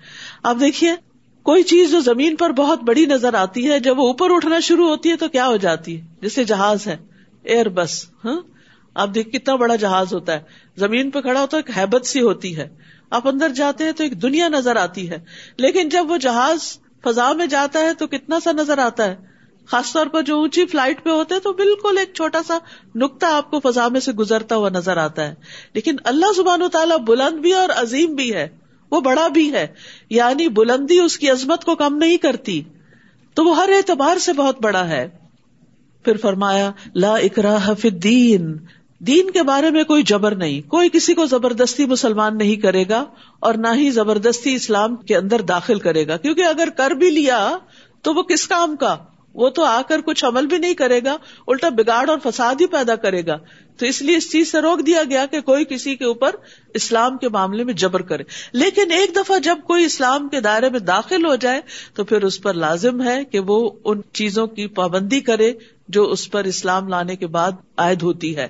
آپ 0.43 0.57
دیکھیے 0.61 0.93
کوئی 1.45 1.63
چیز 1.63 1.91
جو 1.91 2.01
زمین 2.01 2.37
پر 2.37 2.51
بہت 2.51 2.83
بڑی 2.83 3.07
نظر 3.07 3.35
آتی 3.35 3.71
ہے، 3.71 3.81
جب 3.81 3.99
وہ 3.99 4.07
اوپر 4.07 4.27
اٹھنا 4.31 4.61
شروع 4.61 4.89
ہوتی 4.89 5.11
ہے 5.11 5.17
تو 5.17 5.29
کیا 5.29 5.47
ہو 5.47 5.57
جاتی 5.57 6.01
ہے؟ 6.01 6.07
جیسے 6.23 6.45
جہاز 6.45 6.87
ہے، 6.87 6.97
ایئر 7.43 7.69
بس 7.69 8.07
ہاں؟ 8.25 8.41
آپ 8.95 9.09
دیکھ 9.15 9.29
کتنا 9.29 9.55
بڑا 9.55 9.77
جہاز 9.77 10.15
ہوتا 10.15 10.33
ہے۔ 10.33 10.43
زمین 10.77 11.11
پہ 11.11 11.21
کھڑا 11.21 11.41
ہوتا 11.41 11.57
ہے، 11.57 11.63
ایک 11.67 11.79
حیبت 11.79 12.07
سی 12.07 12.21
ہوتی 12.21 12.57
ہے۔ 12.57 12.69
آپ 13.11 13.29
اندر 13.29 13.49
جاتے 13.49 13.85
ہیں 13.85 13.93
تو 13.93 14.03
ایک 14.03 14.23
دنیا 14.23 14.49
نظر 14.49 14.77
آتی 14.77 15.11
ہے۔ 15.11 15.19
لیکن 15.57 15.89
جب 15.89 16.11
وہ 16.11 16.17
جہاز 16.17 16.79
فضا 17.05 17.33
میں 17.33 17.47
جاتا 17.47 17.79
ہے 17.79 17.95
تو 17.95 18.07
کتنا 18.07 18.41
سا 18.41 18.53
نظر 18.53 18.79
آتا 18.79 19.05
ہے؟ 19.05 19.17
خاص 19.67 19.93
طور 19.93 20.07
پر 20.07 20.23
جو 20.23 20.37
اونچی 20.37 20.67
فلائٹ 20.67 21.05
پہ 21.05 21.11
ہوتے 21.11 21.39
تو 21.39 21.53
بالکل 21.53 21.99
ایک 21.99 22.15
چھوٹا 22.15 22.43
سا 22.47 22.59
نقطہ 22.95 23.27
آپ 23.27 23.51
کو 23.51 23.61
فضا 23.61 23.89
میں 23.89 24.01
سے 24.01 24.13
گزرتا 24.13 24.57
ہوا 24.57 24.69
نظر 24.69 24.97
آتا 24.97 25.27
ہے۔ 25.27 25.35
لیکن 25.73 25.97
اللہ 26.05 26.27
زبان 26.37 26.63
و 26.63 26.69
تعالیٰ 26.69 26.99
بلند 26.99 27.39
بھی 27.39 27.53
اور 27.55 27.69
عظیم 27.77 28.15
بھی 28.15 28.35
ہے۔ 28.35 28.64
وہ 28.95 29.01
بڑا 29.01 29.29
بھی 29.29 29.53
ہے 29.53 29.67
یعنی 30.11 30.49
بلندی 30.49 30.99
اس 30.99 31.19
کی 31.19 31.31
عظمت 31.31 31.65
کو 31.65 31.75
کم 31.75 31.97
نہیں 31.97 32.17
کرتی۔ 32.17 32.63
تو 33.35 33.45
وہ 33.45 33.57
ہر 33.57 33.69
اعتبار 33.69 34.19
سے 34.19 34.33
بہت 34.33 34.63
بڑا 34.63 34.89
ہے۔ 34.89 35.09
پھر 36.05 36.17
فرمایا، 36.17 36.71
لا 36.95 37.15
اکرا 37.15 37.57
الدین۔ 37.57 38.57
دین 38.99 39.31
کے 39.31 39.43
بارے 39.43 39.71
میں 39.71 39.85
کوئی 39.85 40.03
جبر 40.03 40.35
نہیں۔ 40.35 40.71
کوئی 40.71 40.89
کسی 40.93 41.15
کو 41.15 41.27
زبردستی 41.27 41.87
مسلمان 41.87 42.39
نہیں 42.39 42.57
کرے 42.57 42.85
گا 42.89 43.05
اور 43.41 43.55
نہ 43.55 43.69
ہی 43.75 43.91
زبردستی 43.91 44.55
اسلام 44.55 44.97
کے 44.97 45.17
اندر 45.17 45.41
داخل 45.41 45.79
کرے 45.79 46.07
گا۔ 46.07 46.17
کیونکہ 46.17 46.43
اگر 46.43 46.69
کر 46.77 46.91
بھی 46.91 47.11
لیا 47.11 47.57
تو 48.03 48.15
وہ 48.15 48.23
کس 48.23 48.47
کام 48.47 48.77
کا؟ 48.77 48.97
وہ 49.35 49.49
تو 49.49 49.65
آ 49.65 49.83
کر 49.89 50.01
کچھ 50.01 50.25
عمل 50.25 50.47
بھی 50.47 50.59
نہیں 50.59 50.75
کرے 50.75 51.01
گا، 51.05 51.17
الٹا 51.47 51.69
بگاڑ 51.69 52.11
اور 52.11 52.19
فساد 52.23 52.55
ہی 52.61 52.67
پیدا 52.67 52.97
کرے 52.97 53.27
گا۔ 53.27 53.39
تو 53.77 53.87
اس 53.87 54.03
لیے 54.03 54.17
اس 54.17 54.33
چیز 54.33 54.53
سے 54.53 54.61
روک 54.61 54.87
دیا 54.87 55.03
گیا 55.11 55.27
کہ 55.27 55.41
کوئی 55.41 55.65
کسی 55.65 55.97
کے 55.97 56.05
اوپر 56.05 56.37
اسلام 56.75 57.19
کے 57.19 57.29
معاملے 57.29 57.65
میں 57.65 57.75
جبر 57.75 58.03
کرے۔ 58.03 58.23
لیکن 58.53 58.93
ایک 58.93 59.17
دفعہ 59.17 59.39
جب 59.39 59.59
کوئی 59.67 59.85
اسلام 59.85 60.29
کے 60.29 60.41
دائرے 60.41 60.71
میں 60.71 60.81
داخل 60.81 61.27
ہو 61.27 61.37
جائے، 61.37 61.61
تو 61.95 62.05
پھر 62.05 62.25
اس 62.25 62.43
پر 62.43 62.55
لازم 62.55 63.03
ہے 63.03 63.25
کہ 63.25 63.39
وہ 63.39 63.71
ان 63.85 64.01
چیزوں 64.13 64.47
کی 64.47 64.67
پابندی 64.67 65.21
کرے 65.21 65.53
جو 65.89 66.11
اس 66.11 66.31
پر 66.31 66.45
اسلام 66.45 66.89
لانے 66.89 67.17
کے 67.17 67.27
بعد 67.27 67.53
عائد 67.77 68.03
ہوتی 68.03 68.37
ہے۔ 68.37 68.49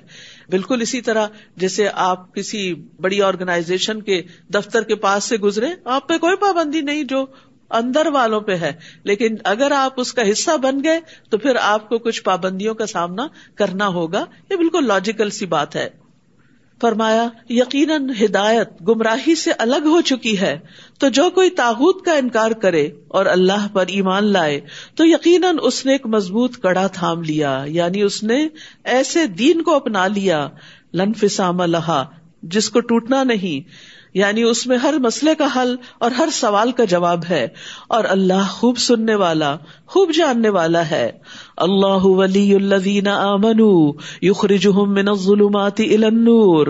بالکل 0.49 0.81
اسی 0.81 1.01
طرح 1.01 1.27
جیسے 1.55 1.87
آپ 1.93 2.35
کسی 2.35 2.73
بڑی 2.73 3.21
آرگنائزیشن 3.21 4.01
کے 4.01 4.21
دفتر 4.53 4.81
کے 4.81 4.95
پاس 4.95 5.23
سے 5.23 5.37
گزرے، 5.37 5.67
آپ 5.85 6.07
پہ 6.07 6.17
کوئی 6.17 6.35
پابندی 6.35 6.81
نہیں 6.81 7.03
جو 7.03 7.25
اندر 7.69 8.07
والوں 8.07 8.41
پہ 8.41 8.55
ہے۔ 8.55 8.73
لیکن 9.03 9.35
اگر 9.43 9.71
آپ 9.71 9.93
اس 9.97 10.13
کا 10.13 10.21
حصہ 10.31 10.57
بن 10.57 10.83
گئے 10.83 10.99
تو 11.29 11.37
پھر 11.37 11.55
آپ 11.61 11.89
کو 11.89 11.97
کچھ 11.97 12.23
پابندیوں 12.23 12.75
کا 12.75 12.85
سامنا 12.85 13.27
کرنا 13.55 13.87
ہوگا۔ 13.87 14.25
یہ 14.49 14.55
بالکل 14.55 14.87
لاجیکل 14.87 15.29
سی 15.29 15.45
بات 15.45 15.75
ہے۔ 15.75 15.89
فرمایا، 16.81 17.27
یقیناً 17.49 18.09
ہدایت 18.21 18.69
گمراہی 18.87 19.35
سے 19.35 19.51
الگ 19.57 19.85
ہو 19.85 20.01
چکی 20.01 20.39
ہے۔ 20.39 20.59
تو 20.99 21.09
جو 21.09 21.29
کوئی 21.29 21.49
تاحود 21.49 22.01
کا 22.05 22.13
انکار 22.13 22.51
کرے 22.51 22.89
اور 23.07 23.25
اللہ 23.25 23.67
پر 23.73 23.85
ایمان 23.87 24.25
لائے، 24.25 24.61
تو 24.95 25.05
یقیناً 25.05 25.57
اس 25.61 25.85
نے 25.85 25.91
ایک 25.91 26.05
مضبوط 26.05 26.57
کڑا 26.57 26.87
تھام 26.87 27.21
لیا۔ 27.21 27.63
یعنی 27.67 28.01
اس 28.01 28.23
نے 28.23 28.47
ایسے 28.83 29.27
دین 29.27 29.61
کو 29.61 29.75
اپنا 29.75 30.07
لیا۔ 30.07 30.49
لنفسام 30.93 31.61
لہا، 31.61 32.05
جس 32.43 32.69
کو 32.69 32.79
ٹوٹنا 32.79 33.23
نہیں۔ 33.23 33.69
یعنی 34.15 34.43
اس 34.43 34.67
میں 34.67 34.77
ہر 34.77 34.93
مسئلے 34.99 35.35
کا 35.35 35.47
حل 35.55 35.75
اور 35.99 36.11
ہر 36.11 36.29
سوال 36.31 36.71
کا 36.71 36.83
جواب 36.83 37.23
ہے 37.29 37.47
اور 37.87 38.03
اللہ 38.07 38.47
خوب 38.51 38.77
سننے 38.77 39.15
والا، 39.15 39.55
خوب 39.87 40.11
جاننے 40.11 40.49
والا 40.49 40.89
ہے۔ 40.89 41.11
اللہ 41.57 42.05
ولی 42.05 42.55
الذین 42.55 43.07
آمنوا 43.07 43.93
یخرجہم 44.21 44.93
من 44.93 45.07
الظلمات 45.07 45.79
الى 45.79 46.03
النور۔ 46.03 46.67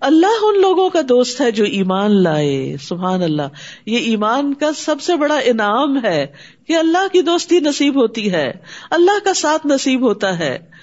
اللہ 0.00 0.44
ان 0.44 0.60
لوگوں 0.60 0.90
کا 0.90 1.00
دوست 1.08 1.40
ہے 1.40 1.50
جو 1.50 1.64
ایمان 1.64 2.22
لائے۔ 2.22 2.76
سبحان 2.82 3.22
اللہ۔ 3.22 3.42
یہ 3.86 3.98
ایمان 3.98 4.54
کا 4.54 4.70
سب 4.76 5.00
سے 5.00 5.16
بڑا 5.16 5.38
انعام 5.44 6.04
ہے 6.04 6.26
کہ 6.66 6.76
اللہ 6.76 7.12
کی 7.12 7.22
دوستی 7.22 7.60
نصیب 7.60 8.02
ہوتی 8.02 8.32
ہے۔ 8.32 8.52
اللہ 8.90 9.24
کا 9.24 9.34
ساتھ 9.34 9.66
نصیب 9.66 10.02
ہوتا 10.02 10.38
ہے۔ 10.38 10.75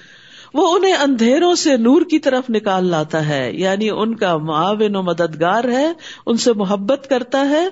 وہ 0.53 0.75
انہیں 0.75 0.93
اندھیروں 0.93 1.55
سے 1.55 1.77
نور 1.77 2.01
کی 2.01 2.19
طرف 2.19 2.49
نکال 2.49 2.85
لاتا 2.85 3.27
ہے 3.27 3.51
یعنی 3.53 3.89
ان 3.89 4.15
کا 4.15 4.37
معاون 4.37 4.95
و 4.95 5.01
مددگار 5.01 5.63
ہے، 5.63 5.91
ان 6.25 6.37
سے 6.37 6.53
محبت 6.53 7.07
کرتا 7.09 7.49
ہے، 7.49 7.67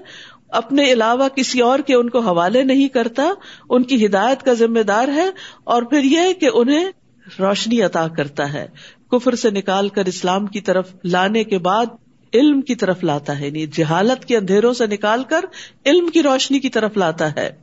اپنے 0.49 0.91
علاوہ 0.91 1.27
کسی 1.27 1.59
اور 1.59 1.79
کے 1.79 1.95
ان 1.95 2.09
کو 2.09 2.19
حوالے 2.19 2.63
نہیں 2.63 2.87
کرتا، 2.87 3.29
ان 3.69 3.83
کی 3.83 4.05
ہدایت 4.05 4.43
کا 4.43 4.53
ذمہ 4.53 4.79
دار 4.79 5.07
ہے، 5.07 5.29
اور 5.63 5.83
پھر 5.83 6.03
یہ 6.03 6.33
کہ 6.33 6.49
انہیں 6.53 6.91
روشنی 7.39 7.81
عطا 7.81 8.07
کرتا 8.07 8.53
ہے، 8.53 8.67
کفر 9.11 9.35
سے 9.35 9.49
نکال 9.49 9.89
کر 9.89 10.05
اسلام 10.05 10.45
کی 10.45 10.61
طرف 10.61 10.89
لانے 11.03 11.43
کے 11.43 11.57
بعد 11.57 11.85
علم 12.33 12.61
کی 12.61 12.75
طرف 12.75 13.03
لاتا 13.03 13.39
ہے 13.39 13.47
یعنی 13.47 13.67
جہالت 13.67 14.25
کے 14.25 14.37
اندھیروں 14.37 14.73
سے 14.73 14.87
نکال 14.87 15.23
کر 15.23 15.45
علم 15.85 16.07
کی 16.07 16.23
روشنی 16.23 16.59
کی 16.59 16.69
طرف 16.69 16.97
لاتا 16.97 17.35
ہے۔ 17.35 17.60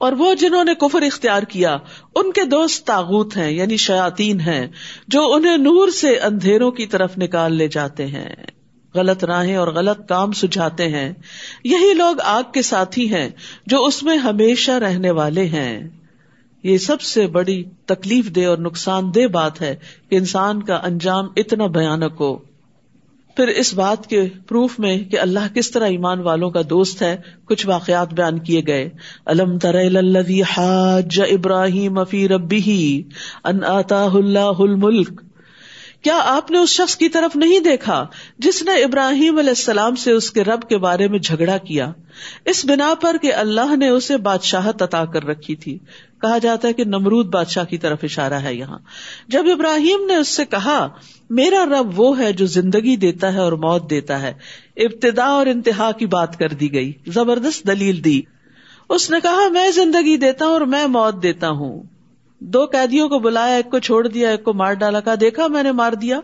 اور 0.00 0.12
وہ 0.12 0.34
جنہوں 0.34 0.64
نے 0.64 0.74
کفر 0.74 1.02
اختیار 1.02 1.42
کیا، 1.42 1.76
ان 2.14 2.32
کے 2.32 2.44
دوست 2.44 2.86
تاغوت 2.86 3.36
ہیں 3.36 3.50
یعنی 3.50 3.76
شیاتین 3.76 4.40
ہیں، 4.40 4.66
جو 5.08 5.32
انہیں 5.34 5.56
نور 5.56 5.88
سے 5.88 6.18
اندھیروں 6.18 6.70
کی 6.70 6.86
طرف 6.86 7.18
نکال 7.18 7.54
لے 7.54 7.68
جاتے 7.68 8.06
ہیں۔ 8.06 8.28
غلط 8.94 9.24
راہیں 9.24 9.56
اور 9.56 9.68
غلط 9.68 10.08
کام 10.08 10.32
سجھاتے 10.32 10.88
ہیں۔ 10.88 11.12
یہی 11.64 11.94
لوگ 11.94 12.16
آگ 12.24 12.42
کے 12.54 12.62
ساتھی 12.62 13.14
ہیں، 13.14 13.30
جو 13.66 13.84
اس 13.84 14.02
میں 14.02 14.16
ہمیشہ 14.16 14.70
رہنے 14.70 15.10
والے 15.10 15.44
ہیں۔ 15.44 15.88
یہ 16.62 16.78
سب 16.78 17.00
سے 17.00 17.26
بڑی 17.26 17.64
تکلیف 17.86 18.36
دہ 18.36 18.46
اور 18.46 18.58
نقصان 18.58 19.14
دہ 19.14 19.26
بات 19.26 19.60
ہے 19.60 19.76
کہ 20.10 20.16
انسان 20.16 20.62
کا 20.62 20.74
انجام 20.74 21.24
اتنا 21.36 21.66
بھیانک 21.66 22.12
ہو۔ 22.20 22.49
پھر 23.36 23.48
اس 23.48 23.74
بات 23.74 24.06
کے 24.06 24.28
پروف 24.48 24.78
میں 24.78 24.98
کہ 24.98 25.18
اللہ 25.18 25.54
کس 25.54 25.70
طرح 25.70 25.86
ایمان 25.86 26.20
والوں 26.20 26.50
کا 26.50 26.60
دوست 26.70 27.02
ہے، 27.02 27.16
کچھ 27.44 27.66
واقعات 27.66 28.14
بیان 28.14 28.38
کیے 28.38 28.62
گئے۔ 28.66 28.90
الم 29.26 29.58
تر 29.58 29.74
حاج 30.56 31.20
ابراہیم 31.20 32.04
فی 32.04 32.28
ربی 32.28 33.02
ان 33.44 33.64
آتا 33.64 34.04
اللہ 34.04 34.52
الملک۔ 34.58 35.20
کیا 36.02 36.20
آپ 36.24 36.50
نے 36.50 36.58
اس 36.58 36.68
شخص 36.68 36.96
کی 36.96 37.08
طرف 37.08 37.36
نہیں 37.36 37.60
دیکھا 37.60 38.06
جس 38.38 38.62
نے 38.62 38.82
ابراہیم 38.82 39.38
علیہ 39.38 39.48
السلام 39.48 39.94
سے 39.94 40.12
اس 40.12 40.30
کے 40.30 40.44
رب 40.44 40.62
کے 40.62 40.78
بارے 40.78 41.08
میں 41.08 41.18
جھگڑا 41.18 41.58
کیا؟ 41.58 41.92
اس 42.44 42.64
بنا 42.64 42.94
پر 43.00 43.16
کہ 43.22 43.34
اللہ 43.34 43.76
نے 43.76 43.88
اسے 43.88 44.16
بادشاہت 44.16 44.82
عطا 44.82 45.04
کر 45.04 45.24
رکھی 45.24 45.56
تھی۔ 45.56 45.78
کہا 46.20 46.38
جاتا 46.38 46.68
ہے 46.68 46.72
کہ 46.72 46.84
نمرود 46.84 47.26
بادشاہ 47.26 47.64
کی 47.64 47.78
طرف 47.78 47.98
اشارہ 48.02 48.34
ہے 48.34 48.54
یہاں۔ 48.54 48.78
جب 49.28 49.44
ابراہیم 49.52 50.06
نے 50.06 50.16
اس 50.16 50.28
سے 50.28 50.44
کہا، 50.44 50.88
میرا 51.30 51.64
رب 51.64 52.00
وہ 52.00 52.18
ہے 52.18 52.32
جو 52.32 52.46
زندگی 52.46 52.96
دیتا 52.96 53.32
ہے 53.32 53.38
اور 53.38 53.52
موت 53.52 53.90
دیتا 53.90 54.22
ہے۔ 54.22 54.32
ابتدا 54.76 55.24
اور 55.24 55.46
انتہا 55.46 55.92
کی 55.92 56.06
بات 56.06 56.38
کر 56.38 56.48
دی 56.48 56.72
گئی۔ 56.72 56.92
زبردست 57.06 57.66
دلیل 57.66 58.04
دی۔ 58.04 58.22
اس 58.88 59.10
نے 59.10 59.18
کہا، 59.22 59.48
میں 59.48 59.70
زندگی 59.70 60.16
دیتا 60.16 60.44
ہوں 60.44 60.52
اور 60.52 60.60
میں 60.60 60.86
موت 60.86 61.22
دیتا 61.22 61.50
ہوں۔ 61.50 61.82
دو 62.40 62.66
قیدیوں 62.66 63.08
کو 63.08 63.18
بلایا، 63.18 63.56
ایک 63.56 63.70
کو 63.70 63.78
چھوڑ 63.78 64.08
دیا، 64.08 64.30
ایک 64.30 64.44
کو 64.44 64.52
مار 64.54 64.72
ڈالا، 64.72 65.00
کہا، 65.00 65.14
دیکھا 65.20 65.46
میں 65.46 65.62
نے 65.62 65.72
مار 65.72 65.92
دیا۔ 65.92 66.20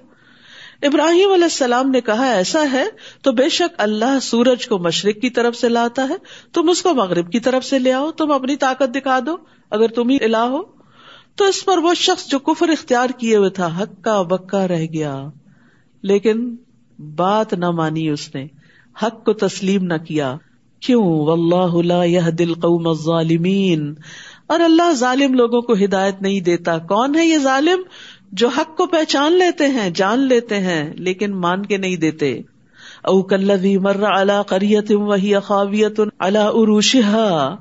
ابراہیم 0.83 1.33
علیہ 1.33 1.45
السلام 1.45 1.91
نے 1.91 2.01
کہا، 2.01 2.33
ایسا 2.33 2.65
ہے 2.73 2.85
تو 3.23 3.33
بے 3.33 3.49
شک 3.49 3.75
اللہ 3.79 4.19
سورج 4.23 4.67
کو 4.67 4.79
مشرق 4.79 5.21
کی 5.21 5.31
طرف 5.31 5.57
سے 5.57 5.69
لاتا 5.69 6.07
ہے، 6.09 6.15
تم 6.53 6.69
اس 6.69 6.83
کو 6.83 6.95
مغرب 6.95 7.33
کی 7.33 7.41
طرف 7.41 7.65
سے 7.65 7.79
لے 7.79 7.93
آؤ، 7.93 8.11
تم 8.11 8.33
اپنی 8.33 8.57
طاقت 8.57 8.95
دکھا 8.95 9.19
دو، 9.27 9.37
اگر 9.71 9.89
تم 9.89 10.09
ہی 10.09 10.17
الہ 10.25 10.37
ہو۔ 10.37 10.63
تو 11.37 11.45
اس 11.45 11.65
پر 11.65 11.79
وہ 11.79 11.95
شخص 11.95 12.27
جو 12.27 12.39
کفر 12.39 12.69
اختیار 12.69 13.11
کیے 13.19 13.37
ہوئے 13.37 13.51
تھا 13.51 13.85
کا 14.03 14.23
بکا 14.23 14.69
رہ 14.69 14.87
گیا۔ 14.93 15.29
لیکن 16.03 16.57
بات 16.99 17.55
نہ 17.55 17.71
مانی 17.71 18.09
اس 18.09 18.35
نے، 18.35 18.47
حق 19.03 19.25
کو 19.25 19.33
تسلیم 19.33 19.85
نہ 19.85 19.95
کیا۔ 19.95 20.37
کیوں؟ 20.81 21.05
واللہ 21.05 21.83
لا 21.83 22.05
يهدي 22.05 22.45
القوم 22.45 22.89
الظالمین۔ 22.89 23.95
اور 24.47 24.61
اللہ 24.61 24.93
ظالم 24.93 25.35
لوگوں 25.35 25.62
کو 25.62 25.73
ہدایت 25.73 26.23
نہیں 26.23 26.41
دیتا۔ 26.41 26.79
کون 26.79 27.15
ہے 27.15 27.26
یہ 27.26 27.38
ظالم؟ 27.38 27.83
جو 28.33 28.49
حق 28.49 28.76
کو 28.76 28.87
پہچان 28.87 29.33
لیتے 29.33 29.69
ہیں، 29.69 29.91
جان 29.91 30.19
لیتے 30.19 30.61
ہیں، 30.61 30.95
لیکن 30.95 31.41
مان 31.41 31.67
کے 31.67 31.76
نہیں 31.76 31.97
دیتے۔ 31.97 32.41
او 33.05 33.23
کلوی 33.23 33.79
مر 33.79 34.03
اللہ 34.03 34.43
قریت 34.43 34.93
وہی 34.93 35.35
اخاویت 35.35 36.00
اللہ 36.19 36.38
عروشہ 36.38 37.57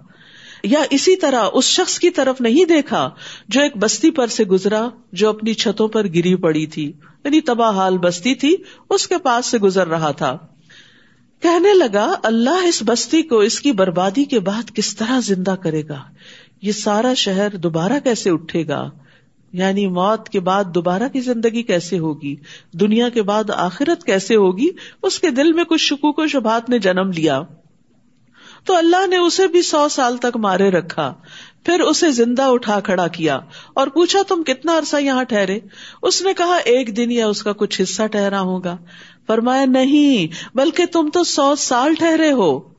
یا 0.64 0.80
اسی 0.90 1.16
طرح 1.16 1.46
اس 1.54 1.66
شخص 1.66 2.00
کی 2.00 2.10
طرف 2.10 2.42
نہیں 2.42 2.66
دیکھا 2.66 3.10
جو 3.48 3.62
ایک 3.62 3.78
بستی 3.78 4.12
پر 4.12 4.28
سے 4.28 4.44
گزرا، 4.44 4.90
جو 5.12 5.30
اپنی 5.30 5.54
چھتوں 5.54 5.88
پر 5.88 6.08
گری 6.08 6.36
پڑی 6.36 6.66
تھی۔ 6.66 6.94
یعنی 7.24 7.42
تباہ 7.42 7.76
حال 7.76 7.98
بستی 7.98 8.36
تھی، 8.36 8.56
اس 8.90 9.08
کے 9.08 9.18
پاس 9.18 9.46
سے 9.46 9.58
گزر 9.58 9.88
رہا 9.88 10.12
تھا۔ 10.12 10.38
کہنے 11.42 11.74
لگا، 11.74 12.14
اللہ 12.24 12.66
اس 12.66 12.84
بستی 12.86 13.22
کو، 13.22 13.40
اس 13.40 13.60
کی 13.60 13.72
بربادی 13.72 14.24
کے 14.24 14.40
بعد 14.40 14.76
کس 14.76 14.96
طرح 14.96 15.20
زندہ 15.20 15.56
کرے 15.64 15.88
گا؟ 15.88 16.00
یہ 16.62 16.72
سارا 16.72 17.14
شہر 17.14 17.56
دوبارہ 17.56 17.94
کیسے 18.04 18.30
اٹھے 18.30 18.68
گا؟ 18.68 18.90
یعنی 19.54 19.88
موت 19.88 20.30
کے 20.30 20.40
بعد 20.40 20.64
دوبارہ 20.64 21.04
کی 21.14 21.20
زندگی 21.20 21.64
کیسے 21.64 22.00
ہوگی؟ 22.00 22.36
دنیا 22.74 23.10
کے 23.10 23.22
بعد 23.22 23.44
آخرت 23.50 24.04
کیسے 24.04 24.36
ہوگی؟ 24.36 24.68
اس 25.04 25.20
کے 25.20 25.30
دل 25.30 25.54
میں 25.54 25.64
کچھ 25.64 25.82
شکوک 25.82 26.20
و 26.20 26.28
شبہات 26.28 26.70
نے 26.70 26.80
جنم 26.80 27.12
لیا۔ 27.12 27.42
تو 28.66 28.76
اللہ 28.76 29.08
نے 29.08 29.18
اسے 29.18 29.48
بھی 29.48 29.62
سو 29.62 29.90
سال 29.90 30.18
تک 30.18 30.38
مارے 30.38 30.72
رکھا۔ 30.72 31.14
پھر 31.64 31.80
اسے 31.80 32.12
زندہ 32.12 32.42
اٹھا 32.42 32.80
کھڑا 32.80 33.08
کیا 33.08 33.40
اور 33.74 33.88
پوچھا، 33.88 34.20
تم 34.28 34.44
کتنا 34.44 34.78
عرصہ 34.78 34.98
یہاں 34.98 35.24
ٹھہرے؟ 35.24 35.60
اس 36.02 36.22
نے 36.22 36.34
کہا، 36.34 36.56
ایک 36.56 36.98
دن 36.98 37.12
یا 37.12 37.28
اس 37.28 37.44
کا 37.44 37.54
کچھ 37.54 37.82
حصہ 37.82 38.08
ٹھہرا 38.08 38.42
ہوگا۔ 38.42 38.78
فرمایا، 39.28 39.66
نہیں، 39.66 40.56
بلکہ 40.58 40.86
تم 40.86 41.10
تو 41.14 41.24
سو 41.24 41.56
سال 41.56 41.94
ٹھہرے 41.94 42.32
ہو۔ 42.32 42.75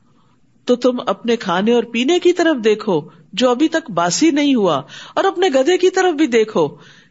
تو 0.67 0.75
تم 0.75 0.97
اپنے 1.07 1.35
کھانے 1.35 1.73
اور 1.73 1.83
پینے 1.83 2.19
کی 2.19 2.33
طرف 2.33 2.63
دیکھو، 2.63 3.01
جو 3.33 3.49
ابھی 3.49 3.67
تک 3.67 3.91
باسی 3.91 4.31
نہیں 4.31 4.55
ہوا، 4.55 4.81
اور 5.15 5.23
اپنے 5.23 5.47
گدے 5.55 5.77
کی 5.77 5.89
طرف 5.89 6.13
بھی 6.13 6.27
دیکھو۔ 6.27 6.67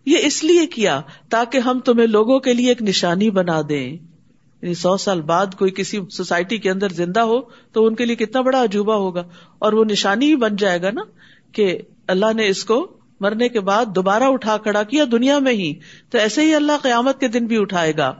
یہ 0.07 0.19
اس 0.23 0.45
لیے 0.45 0.67
کیا، 0.67 1.01
تاکہ 1.31 1.59
ہم 1.59 1.81
تمہیں 1.81 2.07
لوگوں 2.07 2.39
کے 2.39 2.53
لیے 2.53 2.69
ایک 2.69 2.83
نشانی 2.83 3.31
بنا 3.31 3.61
دیں۔ 3.69 3.93
یعنی 4.63 4.75
سو 4.75 4.97
سال 4.97 5.21
بعد 5.21 5.47
کوئی 5.59 5.71
کسی 5.71 6.01
سوسائٹی 6.11 6.59
کے 6.59 6.71
اندر 6.71 6.89
زندہ 6.89 7.21
ہو، 7.21 7.41
تو 7.73 7.87
ان 7.87 7.95
کے 7.95 8.05
لیے 8.05 8.17
کتنا 8.17 8.41
بڑا 8.41 8.65
عجوبہ 8.65 8.95
ہوگا۔ 8.95 9.23
اور 9.59 9.73
وہ 9.73 9.85
نشانی 9.85 10.27
ہی 10.27 10.37
بن 10.37 10.57
جائے 10.57 10.83
گا 10.83 10.91
نا، 10.91 11.03
کہ 11.53 11.79
اللہ 12.07 12.33
نے 12.37 12.49
اس 12.49 12.65
کو 12.65 12.97
مرنے 13.21 13.49
کے 13.49 13.61
بعد 13.61 13.87
دوبارہ 13.87 14.23
اٹھا 14.23 14.57
کھڑا 14.57 14.83
کیا 14.83 15.05
دنیا 15.13 15.39
میں 15.39 15.53
ہی، 15.53 15.75
تو 16.11 16.19
ایسے 16.19 16.43
ہی 16.43 16.55
اللہ 16.55 16.73
قیامت 16.83 17.21
کے 17.21 17.29
دن 17.29 17.47
بھی 17.47 17.61
اٹھائے 17.61 17.93
گا۔ 17.99 18.15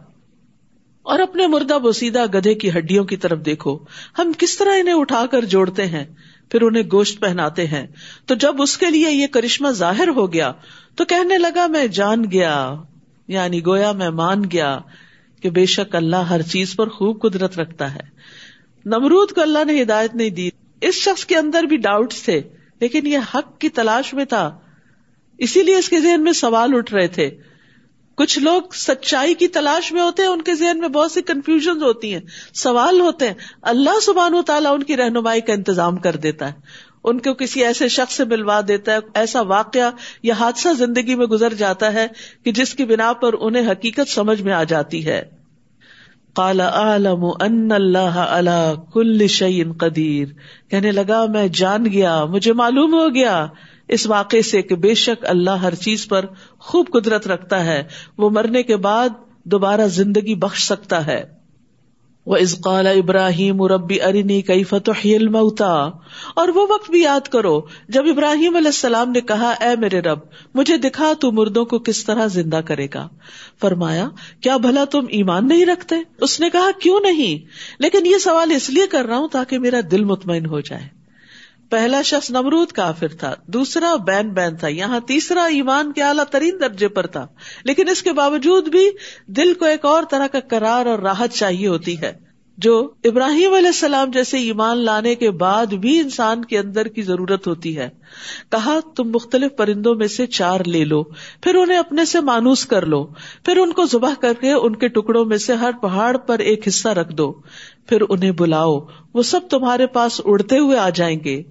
اور 1.07 1.19
اپنے 1.19 1.47
مردہ 1.47 1.79
بوسیدہ 1.79 2.27
گدھے 2.35 2.55
کی 2.55 2.71
ہڈیوں 2.71 3.05
کی 3.05 3.17
طرف 3.17 3.39
دیکھو۔ 3.39 3.79
ہم 4.19 4.33
کس 4.39 4.59
طرح 4.59 4.71
انہیں 4.81 4.95
اٹھا 4.95 5.27
کر 5.27 5.45
جوڑتے 5.45 5.87
ہیں؟ 5.87 6.05
پھر 6.49 6.63
انہیں 6.63 6.83
گوشت 6.93 7.21
پہناتے 7.21 7.67
ہیں۔ 7.67 7.87
تو 8.27 8.35
جب 8.35 8.63
اس 8.63 8.79
کے 8.79 8.87
لیے 8.87 9.11
یہ 9.11 9.27
کرشمہ 9.27 9.69
ظاہر 9.71 10.09
ہو 10.09 10.33
گیا، 10.33 10.53
تو 10.95 11.05
کہنے 11.05 11.39
لگا، 11.39 11.67
میں 11.67 11.87
جان 11.87 12.25
گیا 12.33 12.75
یعنی 13.29 13.67
گویا 13.67 13.93
میں 13.93 14.11
مان 14.11 14.43
گیا 14.53 14.79
کہ 15.43 15.51
بے 15.51 15.67
شک 15.67 15.95
اللہ 15.95 16.17
ہر 16.17 16.43
چیز 16.43 16.77
پر 16.77 16.89
خوب 16.89 17.23
قدرت 17.23 17.59
رکھتا 17.59 17.95
ہے۔ 17.95 18.03
نمرود 18.85 19.33
کو 19.33 19.41
اللہ 19.41 19.65
نے 19.65 19.83
ہدایت 19.83 20.15
نہیں 20.15 20.31
دی۔ 20.31 20.51
اس 20.81 20.95
شخص 20.95 21.25
کے 21.25 21.37
اندر 21.37 21.63
بھی 21.63 21.77
ڈاؤٹ 21.77 22.15
تھے، 22.15 22.43
لیکن 22.81 23.07
یہ 23.07 23.19
حق 23.35 23.61
کی 23.61 23.69
تلاش 23.69 24.15
میں 24.15 24.25
تھا۔ 24.25 24.59
اسی 25.39 25.63
لیے 25.63 25.77
اس 25.77 25.89
کے 25.89 26.01
ذہن 26.01 26.25
میں 26.25 26.33
سوال 26.33 26.71
اٹھ 26.75 26.95
رہے 26.95 27.07
تھے۔ 27.07 27.31
کچھ 28.17 28.39
لوگ 28.39 28.63
سچائی 28.75 29.35
کی 29.35 29.49
تلاش 29.49 29.93
میں 29.93 30.03
ہوتے 30.03 30.23
ہیں، 30.23 30.31
ان 30.31 30.43
کے 30.43 30.55
ذہن 30.55 30.79
میں 30.79 30.89
بہت 30.89 31.13
سی 31.13 31.23
کنفیوژن 31.23 31.83
ہوتی 31.83 32.15
ہیں، 32.15 32.21
سوال 32.55 33.01
ہوتے 33.01 33.27
ہیں۔ 33.27 33.35
اللہ 33.63 34.01
سبحان 34.03 34.35
و 34.35 34.43
تعالیٰ 34.43 34.75
ان 34.75 34.83
کی 34.83 34.97
رہنمائی 34.97 35.41
کا 35.41 35.53
انتظام 35.53 35.97
کر 35.97 36.17
دیتا 36.17 36.49
ہے۔ 36.49 36.87
ان 37.05 37.19
کو 37.19 37.35
کسی 37.35 37.65
ایسے 37.65 37.89
شخص 37.89 38.15
سے 38.15 38.25
ملوا 38.25 38.61
دیتا 38.69 38.93
ہے، 38.93 38.99
ایسا 39.15 39.41
واقعہ 39.41 39.91
یا 40.23 40.35
حادثہ 40.35 40.69
زندگی 40.79 41.15
میں 41.15 41.27
گزر 41.27 41.55
جاتا 41.55 41.93
ہے 41.93 42.07
کہ 42.45 42.53
جس 42.53 42.75
کی 42.75 42.85
بنا 42.85 43.13
پر 43.13 43.35
انہیں 43.41 43.71
حقیقت 43.71 44.11
سمجھ 44.11 44.43
میں 44.43 44.53
آ 44.53 44.65
جاتی 44.65 45.07
ہے۔ 45.07 45.23
کالا 46.37 46.69
عالم 46.69 47.25
ان 47.41 47.73
اللہ 47.73 48.25
اللہ 48.29 48.75
کل 48.93 49.27
شعین 49.27 49.73
قدیر۔ 49.73 50.29
کہنے 50.71 50.91
لگا، 50.91 51.27
میں 51.27 51.49
جان 51.49 51.85
گیا، 51.85 52.25
مجھے 52.25 52.53
معلوم 52.53 52.95
ہو 52.95 53.15
گیا۔ 53.15 53.47
اس 53.89 54.07
واقعے 54.07 54.43
سے 54.43 54.63
کہ 54.63 54.75
بے 54.75 54.95
شک 54.95 55.25
اللہ 55.29 55.51
ہر 55.51 55.75
چیز 55.75 56.09
پر 56.09 56.25
خوب 56.59 56.87
قدرت 56.93 57.27
رکھتا 57.27 57.65
ہے۔ 57.65 57.83
وہ 58.19 58.31
مرنے 58.31 58.63
کے 58.63 58.77
بعد 58.77 59.09
دوبارہ 59.45 59.87
زندگی 59.87 60.35
بخش 60.35 60.65
سکتا 60.65 61.07
ہے۔ 61.07 61.37
وہ 62.27 62.37
ازقال 62.37 62.87
ابراہیم 62.87 63.63
ربی 63.63 64.03
ارنی 64.03 64.43
کئی 64.43 64.65
فتح 64.65 65.07
المتا 65.07 65.91
اور 66.35 66.49
وہ 66.49 66.67
وقت 66.71 66.91
بھی 66.91 67.03
یاد 67.03 67.29
کرو 67.29 67.61
جب 67.89 68.05
ابراہیم 68.09 68.57
علیہ 68.57 68.69
السلام 68.69 69.11
نے 69.11 69.21
کہا، 69.21 69.51
اے 69.51 69.77
میرے 69.77 70.01
رب، 70.01 70.19
مجھے 70.55 70.77
دکھا 70.77 71.13
تو 71.21 71.33
مردوں 71.33 71.65
کو 71.65 71.79
کس 71.79 72.05
طرح 72.05 72.27
زندہ 72.27 72.57
کرے 72.57 72.87
گا۔ 72.95 73.09
فرمایا، 73.61 74.09
کیا 74.41 74.57
بھلا 74.57 74.85
تم 74.85 75.05
ایمان 75.09 75.49
نہیں 75.49 75.67
رکھتے؟ 75.67 75.95
اس 76.21 76.41
نے 76.41 76.51
کہا، 76.51 76.71
کیوں 76.83 77.01
نہیں؟ 77.01 77.47
لیکن 77.79 78.07
یہ 78.07 78.19
سوال 78.19 78.51
اس 78.51 78.71
لیے 78.71 78.87
کر 78.87 79.05
رہا 79.05 79.19
ہوں 79.19 79.29
تاکہ 79.29 79.59
میرا 79.59 79.81
دل 79.91 80.05
مطمئن 80.05 80.47
ہو 80.47 80.61
جائے۔ 80.61 80.96
پہلا 81.71 82.03
شخص 82.03 82.31
نمرود 82.31 82.69
کافر 82.69 83.09
تھا، 83.09 83.35
دوسرا 83.47 83.95
بین 83.97 84.29
بین 84.29 84.57
تھا، 84.57 84.69
یہاں 84.69 85.01
تیسرا 85.01 85.45
ایمان 85.45 85.93
کے 85.93 86.03
اعلیٰ 86.03 86.25
ترین 86.25 86.61
درجے 86.61 86.89
پر 86.89 87.07
تھا۔ 87.07 87.27
لیکن 87.65 87.89
اس 87.89 88.03
کے 88.03 88.13
باوجود 88.13 88.69
بھی 88.69 88.91
دل 89.27 89.55
کو 89.55 89.65
ایک 89.65 89.85
اور 89.85 90.03
طرح 90.11 90.27
کا 90.27 90.41
کرار 90.41 90.87
اور 90.87 90.99
راحت 90.99 91.31
چاہیے 91.31 91.67
ہوتی 91.67 92.01
ہے، 92.01 92.27
جو 92.59 92.91
ابراہیم 93.05 93.53
علیہ 93.53 93.67
السلام 93.67 94.11
جیسے 94.11 94.37
ایمان 94.37 94.79
لانے 94.79 95.15
کے 95.15 95.31
بعد 95.31 95.67
بھی 95.67 96.01
انسان 96.01 96.45
کے 96.45 96.59
اندر 96.59 96.89
کی 96.89 97.03
ضرورت 97.03 97.47
ہوتی 97.47 97.77
ہے۔ 97.79 97.89
کہا، 98.51 98.79
تم 98.97 99.11
مختلف 99.11 99.57
پرندوں 99.57 99.95
میں 99.95 100.07
سے 100.07 100.27
چار 100.27 100.61
لے 100.67 100.85
لو، 100.85 101.03
پھر 101.43 101.55
انہیں 101.55 101.79
اپنے 101.79 102.05
سے 102.05 102.21
مانوس 102.21 102.67
کر 102.67 102.87
لو، 102.87 103.05
پھر 103.45 103.57
ان 103.57 103.73
کو 103.73 103.85
ذبح 103.87 104.13
کر 104.21 104.33
کے 104.41 104.53
ان 104.53 104.77
کے 104.77 104.89
ٹکڑوں 104.89 105.25
میں 105.25 105.37
سے 105.37 105.55
ہر 105.55 105.71
پہاڑ 105.83 106.17
پر 106.17 106.39
ایک 106.39 106.69
حصہ 106.69 106.89
رکھ 106.89 107.13
دو، 107.15 107.33
پھر 107.87 108.03
انہیں 108.09 108.31
بلاؤ، 108.31 108.81
وہ 109.15 109.23
سب 109.23 109.41
تمہارے 109.51 109.87
پاس 109.87 110.21
اڑتے 110.25 110.59
ہوئے 110.59 110.79
آ 110.79 110.89
جائیں 110.89 111.19
گے۔ 111.25 111.43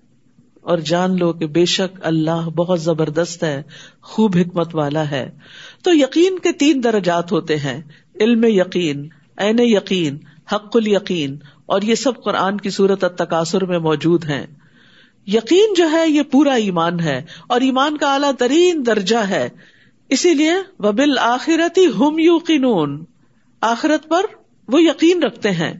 اور 0.65 0.77
جان 0.77 1.19
لو 1.19 1.33
کہ 1.33 1.47
بے 1.47 1.65
شک 1.65 1.97
اللہ 2.01 2.49
بہت 2.49 2.81
زبردست 2.81 3.43
ہے، 3.43 3.63
خوب 4.01 4.37
حکمت 4.37 4.75
والا 4.75 5.11
ہے۔ 5.11 5.31
تو 5.83 5.95
یقین 5.95 6.39
کے 6.39 6.51
تین 6.51 6.83
درجات 6.83 7.31
ہوتے 7.31 7.57
ہیں، 7.57 7.81
علم 8.19 8.43
یقین 8.47 9.09
این 9.37 9.59
یقین، 9.59 10.17
حق 10.51 10.77
یقین 10.85 11.37
اور 11.65 11.81
یہ 11.81 11.95
سب 11.95 12.23
قرآن 12.23 12.57
کی 12.57 12.69
صورت 12.69 13.17
تقاصر 13.17 13.65
میں 13.65 13.79
موجود 13.79 14.25
ہیں۔ 14.25 14.45
یقین 15.27 15.73
جو 15.73 15.91
ہے، 15.91 16.09
یہ 16.09 16.21
پورا 16.21 16.53
ایمان 16.53 16.99
ہے، 16.99 17.21
اور 17.47 17.61
ایمان 17.61 17.97
کا 17.97 18.13
اعلیٰ 18.13 18.31
ترین 18.39 18.85
درجہ 18.85 19.17
ہے۔ 19.17 19.49
اسی 20.09 20.33
لیے 20.33 20.53
وبل 20.79 21.17
آخرتی 21.17 21.85
ہم 21.85 22.19
یو 22.19 22.85
آخرت 23.61 24.09
پر 24.09 24.25
وہ 24.67 24.81
یقین 24.81 25.23
رکھتے 25.23 25.51
ہیں۔ 25.51 25.73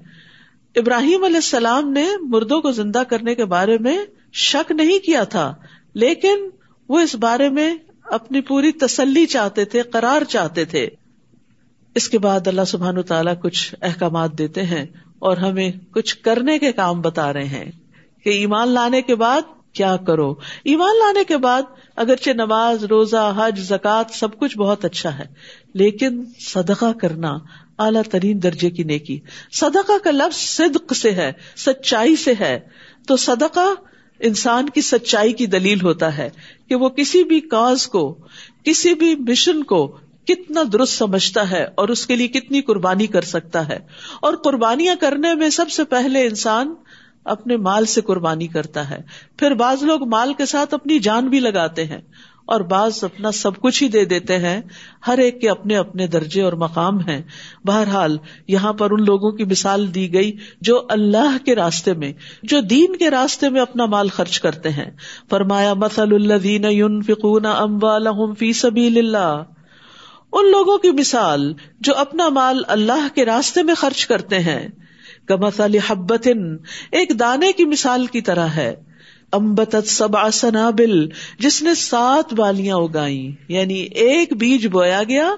ابراہیم 0.76 1.24
علیہ 1.24 1.36
السلام 1.36 1.92
نے 1.92 2.06
مردوں 2.22 2.62
کو 2.62 2.72
زندہ 2.72 3.04
کرنے 3.10 3.36
کے 3.36 3.46
بارے 3.46 3.78
میں 3.78 3.98
شک 4.36 4.72
نہیں 4.72 5.00
کیا 5.00 5.24
تھا، 5.24 5.54
لیکن 5.94 6.50
وہ 6.90 7.00
اس 7.00 7.16
بارے 7.16 7.50
میں 7.50 7.76
اپنی 8.04 8.42
پوری 8.42 8.72
تسلی 8.72 9.26
چاہتے 9.26 9.66
تھے، 9.66 9.82
قرار 9.82 10.24
چاہتے 10.24 10.66
تھے۔ 10.66 10.90
اس 11.96 12.10
کے 12.10 12.20
بعد 12.20 12.48
اللہ 12.48 12.66
سبحان 12.68 13.02
تعالیٰ 13.02 13.34
کچھ 13.44 13.76
احکامات 13.82 14.38
دیتے 14.38 14.64
ہیں 14.64 14.86
اور 15.20 15.38
ہمیں 15.38 15.72
کچھ 15.92 16.16
کرنے 16.18 16.60
کے 16.60 16.72
کام 16.72 17.02
بتا 17.02 17.34
رہے 17.34 17.46
ہیں 17.46 17.72
کہ 18.24 18.30
ایمان 18.30 18.70
لانے 18.70 19.02
کے 19.02 19.16
بعد 19.16 19.42
کیا 19.74 19.96
کرو۔ 19.98 20.32
ایمان 20.64 20.98
لانے 21.00 21.24
کے 21.24 21.38
بعد 21.38 21.62
اگرچہ 21.96 22.30
نماز، 22.30 22.84
روزہ، 22.84 23.34
حج 23.38 23.60
زکات 23.60 24.06
سب 24.14 24.38
کچھ 24.40 24.58
بہت 24.58 24.86
اچھا 24.86 25.18
ہے، 25.20 25.26
لیکن 25.74 26.24
صدقہ 26.40 26.92
کرنا 27.02 27.38
اعلیٰ 27.80 28.02
ترین 28.12 28.44
درجے 28.44 28.70
کی 28.70 28.84
نیکی۔ 28.84 29.20
صدقہ 29.52 29.98
کا 30.04 30.12
لفظ 30.12 30.38
صدق 30.38 30.94
سے 30.94 31.12
ہے، 31.12 31.32
سچائی 31.58 32.16
سے 32.16 32.34
ہے۔ 32.40 32.60
تو 33.08 33.16
صدقہ 33.16 33.74
انسان 34.20 34.70
کی 34.70 34.82
سچائی 34.82 35.34
کی 35.34 35.46
دلیل 35.46 35.82
ہوتا 35.82 36.18
ہے 36.18 36.30
کہ 36.70 36.76
وہ 36.76 36.90
کسی 36.90 37.24
بھی 37.24 37.40
کاز 37.40 37.88
کو، 37.88 38.18
کسی 38.64 38.94
بھی 38.94 39.16
مشن 39.16 39.64
کو 39.64 39.98
کتنا 40.28 40.64
درست 40.74 40.94
سمجھتا 40.94 41.52
ہے 41.52 41.68
اور 41.76 41.90
اس 41.90 42.08
کے 42.08 42.16
لیے 42.16 42.28
کتنی 42.28 42.62
قربانی 42.62 43.08
کر 43.08 43.22
سکتا 43.22 43.68
ہے۔ 43.68 43.80
اور 44.22 44.34
قربانیاں 44.34 44.96
کرنے 45.00 45.34
میں 45.34 45.50
سب 45.50 45.70
سے 45.70 45.84
پہلے 45.84 46.28
انسان 46.28 46.74
اپنے 47.26 47.58
مال 47.58 47.86
سے 47.86 48.02
قربانی 48.02 48.48
کرتا 48.48 48.90
ہے۔ 48.90 49.02
پھر 49.38 49.54
بعض 49.54 49.84
لوگ 49.84 50.08
مال 50.08 50.34
کے 50.34 50.46
ساتھ 50.46 50.74
اپنی 50.74 51.00
جان 51.00 51.28
بھی 51.28 51.40
لگاتے 51.40 51.84
ہیں۔ 51.84 52.02
اور 52.46 52.62
بعض 52.62 53.04
اپنا 53.04 53.32
سب 53.32 53.62
کچھ 53.62 53.84
ہی 53.84 53.88
دے 53.88 54.06
دیتے 54.06 54.38
ہیں۔ 54.38 54.62
ہر 55.08 55.18
ایک 55.18 55.42
کے 55.42 55.50
اپنے 55.50 55.78
اپنے 55.78 56.08
درجے 56.08 56.42
اور 56.42 56.54
مقام 56.54 57.00
ہیں۔ 57.00 57.22
بہرحال، 57.66 58.18
یہاں 58.48 58.74
پر 58.74 58.92
ان 58.92 59.06
لوگوں 59.06 59.32
کی 59.32 59.44
مثال 59.44 59.96
دی 59.96 60.14
گئی 60.14 60.38
جو 60.62 60.82
اللہ 60.90 61.46
کے 61.46 61.56
راستے 61.56 61.94
میں، 61.94 62.14
جو 62.44 62.60
دین 62.60 62.96
کے 62.96 63.10
راستے 63.10 63.50
میں 63.50 63.62
اپنا 63.62 63.86
مال 63.86 64.08
خرچ 64.08 64.40
کرتے 64.40 64.70
ہیں۔ 64.70 64.92
فرمایا 65.30 65.74
مسل 65.74 66.14
اللہ 66.14 67.12
فکون 67.12 67.46
ام 67.46 68.34
فی 68.34 68.54
سبیل 68.54 68.98
اللہ 68.98 69.44
ان 70.34 70.52
لوگوں 70.52 70.78
کی 70.78 70.92
مثال 70.92 71.54
جو 71.80 71.96
اپنا 71.96 72.30
مال 72.30 72.62
اللہ 72.68 73.08
کے 73.16 73.26
راستے 73.26 73.64
میں 73.64 73.76
خرچ 73.76 74.08
کرتے 74.08 74.40
ہیں۔ 74.40 74.68
کمسل 75.28 75.78
حبت 75.88 76.28
ایک 76.92 77.20
دانے 77.20 77.52
کی 77.52 77.66
مثال 77.66 78.06
کی 78.06 78.22
طرح 78.22 78.48
ہے۔ 78.48 78.76
امبت 79.36 79.76
سب 79.86 80.30
سنابل، 80.34 81.08
جس 81.40 81.62
نے 81.62 81.76
سات 81.76 82.34
بالیاں 82.34 82.76
اگائی 82.76 83.36
یعنی 83.48 83.76
ایک 83.76 84.34
بیج 84.34 84.68
بویا 84.68 85.04
گیا، 85.04 85.30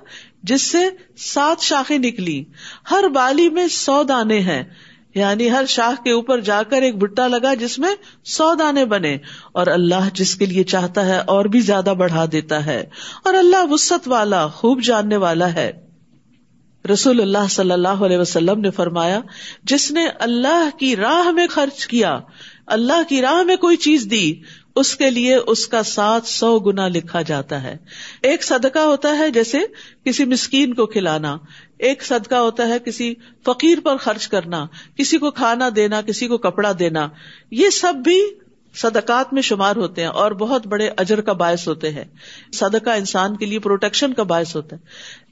جس 0.44 0.62
سے 0.62 0.90
سات 1.18 1.62
شاخیں 1.62 1.98
نکلی۔ 1.98 2.44
ہر 2.92 3.08
بالی 3.08 3.50
میں 3.50 3.68
سو 3.68 4.04
دانے 4.04 4.40
ہیں 4.40 4.64
یعنی 5.16 5.52
ہر 5.52 5.66
شاخ 5.68 6.04
کے 6.04 6.12
اوپر 6.12 6.40
جا 6.40 6.64
کر 6.64 6.82
ایک 6.82 6.96
بٹا 6.96 7.28
لگا 7.28 7.54
جس 7.54 7.80
میں 7.80 7.96
سو 8.26 8.54
دانے 8.54 8.86
بنے۔ 8.86 9.18
اور 9.52 9.68
اللہ 9.68 10.10
جس 10.14 10.36
کے 10.36 10.46
لیے 10.46 10.64
چاہتا 10.64 11.06
ہے 11.06 11.18
اور 11.18 11.46
بھی 11.46 11.60
زیادہ 11.60 11.94
بڑھا 11.98 12.26
دیتا 12.32 12.66
ہے۔ 12.66 12.86
اور 13.24 13.34
اللہ 13.34 13.72
وسط 13.72 14.08
والا، 14.08 14.48
خوب 14.48 14.82
جاننے 14.82 15.18
والا 15.18 15.54
ہے۔ 15.54 15.72
رسول 16.94 17.22
اللہ 17.22 17.48
صلی 17.50 17.72
اللہ 17.72 17.88
علیہ 17.88 18.18
وسلم 18.18 18.60
نے 18.60 18.72
فرمایا، 18.72 19.20
جس 19.64 19.92
نے 19.92 20.06
اللہ 20.20 20.70
کی 20.80 20.96
راہ 20.96 21.32
میں 21.32 21.48
خرچ 21.48 21.88
کیا 21.88 22.20
اللہ 22.68 23.04
کی 23.10 23.22
راہ 23.22 23.44
میں 23.44 23.56
کوئی 23.56 23.78
چیز 23.78 24.08
دی، 24.12 24.36
اس 24.76 24.96
کے 24.96 25.10
لیے 25.10 25.36
اس 25.36 25.68
کا 25.68 25.84
سات 25.84 26.26
سو 26.26 26.60
گنا 26.60 26.88
لکھا 26.88 27.22
جاتا 27.22 27.64
ہے۔ 27.64 27.78
ایک 28.22 28.44
صدقہ 28.44 28.80
ہوتا 28.80 29.18
ہے 29.18 29.30
جیسے 29.30 29.58
کسی 30.06 30.26
مسکین 30.26 30.74
کو 30.74 30.86
کھلانا، 30.86 31.38
ایک 31.80 32.04
صدقہ 32.04 32.36
ہوتا 32.36 32.68
ہے 32.68 32.80
کسی 32.86 33.14
فقیر 33.46 33.78
پر 33.84 33.98
خرچ 33.98 34.28
کرنا، 34.28 34.66
کسی 34.98 35.18
کو 35.18 35.32
کھانا 35.32 35.70
دینا، 35.76 36.02
کسی 36.02 36.28
کو 36.28 36.38
کپڑا 36.38 36.72
دینا۔ 36.80 37.08
یہ 37.52 37.70
سب 37.70 37.94
بھی 37.96 38.22
صدقات 38.76 39.34
میں 39.34 39.42
شمار 39.42 39.76
ہوتے 39.76 40.02
ہیں 40.02 40.10
اور 40.10 40.32
بہت 40.32 40.68
بڑے 40.68 40.90
اجر 40.98 41.22
کا 41.22 41.34
باعث 41.34 41.68
ہوتے 41.68 41.92
ہیں۔ 41.92 42.06
صدقہ 42.54 42.90
انسان 42.90 43.38
کے 43.38 43.46
لیے 43.46 43.60
پروٹیکشن 43.60 44.14
کا 44.14 44.24
باعث 44.24 44.56
ہوتا 44.56 44.76
ہے۔ 44.76 44.82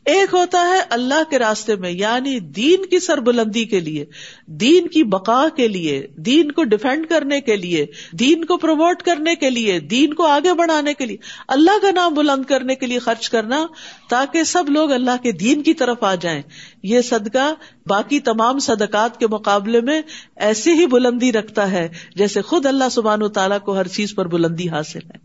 ایک 0.06 0.34
ہوتا 0.34 0.68
ہے 0.68 0.80
اللہ 0.90 1.30
کے 1.30 1.40
راستے 1.40 1.76
میں 1.76 1.92
یعنی 1.92 2.40
دین 2.40 2.86
کی 2.86 3.00
سر 3.00 3.18
بلندی 3.18 3.66
کے 3.66 3.80
لیے، 3.80 4.06
دین 4.46 4.88
کی 4.88 5.04
بقا 5.04 5.46
کے 5.56 5.68
لیے، 5.68 6.08
دین 6.18 6.52
کو 6.52 6.64
ڈیفینڈ 6.64 7.08
کرنے 7.08 7.42
کے 7.42 7.56
لیے، 7.56 7.86
دین 8.12 8.46
کو 8.46 8.58
پروموٹ 8.58 9.02
کرنے 9.02 9.36
کے 9.36 9.50
لیے، 9.50 9.80
دین 9.80 10.14
کو 10.14 10.26
آگے 10.26 10.54
بڑھانے 10.54 10.94
کے 10.94 11.06
لیے، 11.06 11.18
اللہ 11.48 11.82
کا 11.82 11.92
نام 11.92 12.14
بلند 12.14 12.46
کرنے 12.46 12.76
کے 12.76 12.86
لیے 12.86 13.00
خرچ 13.00 13.30
کرنا 13.30 13.66
تاکہ 14.10 14.44
سب 14.44 14.70
لوگ 14.70 14.92
اللہ 14.92 15.24
کے 15.24 15.32
دین 15.32 15.64
کی 15.64 15.74
طرف 15.74 16.04
آ 16.04 16.16
جائیں۔ 16.16 16.42
یہ 16.84 17.02
صدقہ 17.02 17.54
باقی 17.88 18.20
تمام 18.20 18.60
صدقات 18.60 19.20
کے 19.20 19.28
مقابلے 19.28 19.82
میں 19.82 20.02
ایسی 20.36 20.72
ہی 20.72 20.86
بلندی 20.86 21.32
رکھتا 21.32 21.72
ہے 21.72 21.88
جیسے 22.16 22.42
خود 22.42 22.66
اللہ 22.66 22.90
سبحان 22.92 23.22
و 23.22 23.28
تعالیٰ 23.28 23.60
کو 23.60 23.78
ہر 23.78 23.88
چیز 23.88 24.16
پر 24.16 24.28
بلندی 24.28 24.70
حاصل 24.70 25.00
ہے۔ 25.00 25.18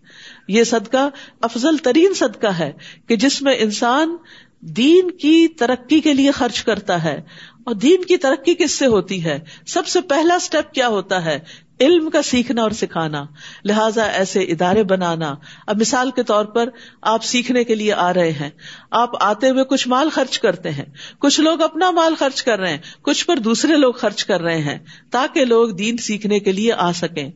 یہ 0.48 0.64
صدقہ 0.64 1.08
افضل 1.40 1.76
ترین 1.76 2.14
صدقہ 2.14 2.46
ہے 2.46 2.72
کہ 3.08 3.16
جس 3.16 3.42
میں 3.42 3.54
انسان 3.58 4.16
دین 4.60 5.10
کی 5.10 5.48
ترقی 5.48 6.00
کے 6.00 6.14
لیے 6.14 6.30
خرچ 6.30 6.64
کرتا 6.64 7.04
ہے 7.04 7.20
اور 7.64 7.74
دین 7.74 8.04
کی 8.04 8.16
ترقی 8.16 8.54
کس 8.54 8.70
سے 8.70 8.86
ہوتی 8.86 9.24
ہے؟ 9.24 9.38
سب 9.66 9.86
سے 9.86 10.00
پہلا 10.00 10.34
اسٹیپ 10.34 10.74
کیا 10.74 10.88
ہوتا 10.88 11.24
ہے؟ 11.24 11.38
علم 11.80 12.10
کا 12.10 12.22
سیکھنا 12.22 12.62
اور 12.62 12.70
سکھانا۔ 12.70 13.24
لہٰذا 13.64 14.02
ایسے 14.02 14.40
ادارے 14.40 14.82
بنانا۔ 14.82 15.34
اب 15.66 15.80
مثال 15.80 16.10
کے 16.10 16.22
طور 16.22 16.44
پر 16.44 16.68
آپ 17.02 17.24
سیکھنے 17.24 17.64
کے 17.64 17.74
لیے 17.74 17.92
آ 17.92 18.14
رہے 18.14 18.32
ہیں۔ 18.32 18.50
آپ 18.90 19.10
آتے 19.20 19.50
ہوئے 19.50 19.64
کچھ 19.64 19.88
مال 19.88 20.08
خرچ 20.10 20.38
کرتے 20.38 20.70
ہیں۔ 20.70 20.84
کچھ 21.18 21.40
لوگ 21.40 21.60
اپنا 21.60 21.90
مال 21.90 22.14
خرچ 22.18 22.42
کر 22.42 22.58
رہے 22.58 22.70
ہیں۔ 22.70 22.78
کچھ 23.02 23.26
پر 23.26 23.36
دوسرے 23.36 23.76
لوگ 23.76 23.92
خرچ 23.92 24.24
کر 24.24 24.40
رہے 24.40 24.58
ہیں 24.58 24.78
تاکہ 25.10 25.44
لوگ 25.44 25.68
دین 25.68 25.96
سیکھنے 25.96 26.38
کے 26.38 26.52
لیے 26.52 26.72
آ 26.72 26.92
سکیں۔ 26.92 27.30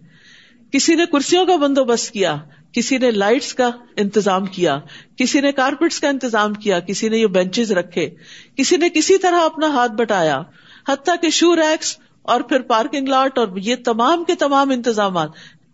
کسی 0.74 0.94
نے 0.94 1.06
کرسیوں 1.06 1.46
کا 1.46 1.56
بندوبست 1.56 2.10
کیا، 2.10 2.36
کسی 2.72 2.98
نے 2.98 3.10
لائٹس 3.10 3.54
کا 3.54 3.70
انتظام 3.96 4.46
کیا، 4.46 4.80
کسی 5.16 5.40
نے 5.40 5.52
کارپیٹس 5.52 6.00
کا 6.00 6.08
انتظام 6.08 6.54
کیا، 6.54 6.80
کسی 6.80 7.08
نے 7.08 7.18
یہ 7.18 7.26
بینچز 7.26 7.72
رکھے، 7.72 8.10
کسی 8.56 8.76
نے 8.76 8.88
کسی 8.88 9.18
طرح 9.18 9.44
اپنا 9.44 9.66
ہاتھ 9.66 9.92
بٹایا، 9.92 10.42
حتیٰ 10.88 11.14
کہ 11.22 11.30
شو 11.30 11.56
ریکس 11.56 11.98
اور 12.22 12.40
پھر 12.40 12.62
پارکنگ 12.62 13.08
لاٹ 13.08 13.38
اور 13.38 13.48
یہ 13.56 13.76
تمام 13.84 14.24
کے 14.24 14.34
تمام 14.34 14.70
انتظامات 14.70 15.28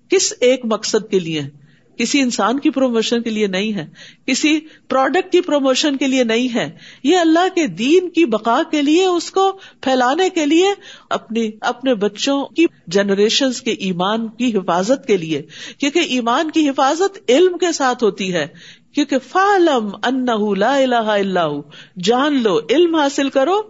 کس 0.09 0.33
ایک 0.41 0.61
مقصد 0.65 1.11
کے 1.11 1.19
لیے؟ 1.19 1.43
کسی 2.01 2.21
انسان 2.21 2.59
کی 2.59 2.71
پروموشن 2.71 3.23
کے 3.23 3.31
لیے 3.31 3.47
نہیں 3.47 3.73
ہے، 3.73 3.87
کسی 4.27 4.61
پروڈکٹ 4.89 5.33
کی 5.33 5.41
پروموشن 5.41 5.97
کے 5.97 6.07
لیے 6.07 6.25
نہیں 6.25 6.55
ہے۔ 6.55 6.71
یہ 7.03 7.17
اللہ 7.17 7.55
کے 7.55 7.67
دین 7.67 8.09
کی 8.09 8.25
بقا 8.25 8.63
کے 8.71 8.83
لیے، 8.83 9.05
اس 9.05 9.31
کو 9.31 9.59
پھیلانے 9.81 10.29
کے 10.29 10.47
لیے، 10.47 10.67
اپنی، 11.11 11.51
اپنے 11.61 11.95
بچوں 11.95 12.45
کی 12.45 12.67
جنریشن 12.87 13.53
کے 13.53 13.71
ایمان 13.71 14.29
کی 14.29 14.57
حفاظت 14.57 15.07
کے 15.07 15.17
لیے۔ 15.17 15.43
کیونکہ 15.79 15.99
ایمان 15.99 16.51
کی 16.51 16.69
حفاظت 16.69 17.19
علم 17.29 17.59
کے 17.59 17.73
ساتھ 17.73 18.05
ہوتی 18.05 18.35
ہے۔ 18.35 18.47
کیونکہ 18.95 19.17
فالم 19.19 19.89
ان 20.03 20.27
لا 20.59 20.77
الہ 20.77 20.95
اللہ 20.95 21.61
جان 22.03 22.43
لو، 22.43 22.59
علم 22.71 22.95
حاصل 22.95 23.29
کرو۔ 23.29 23.61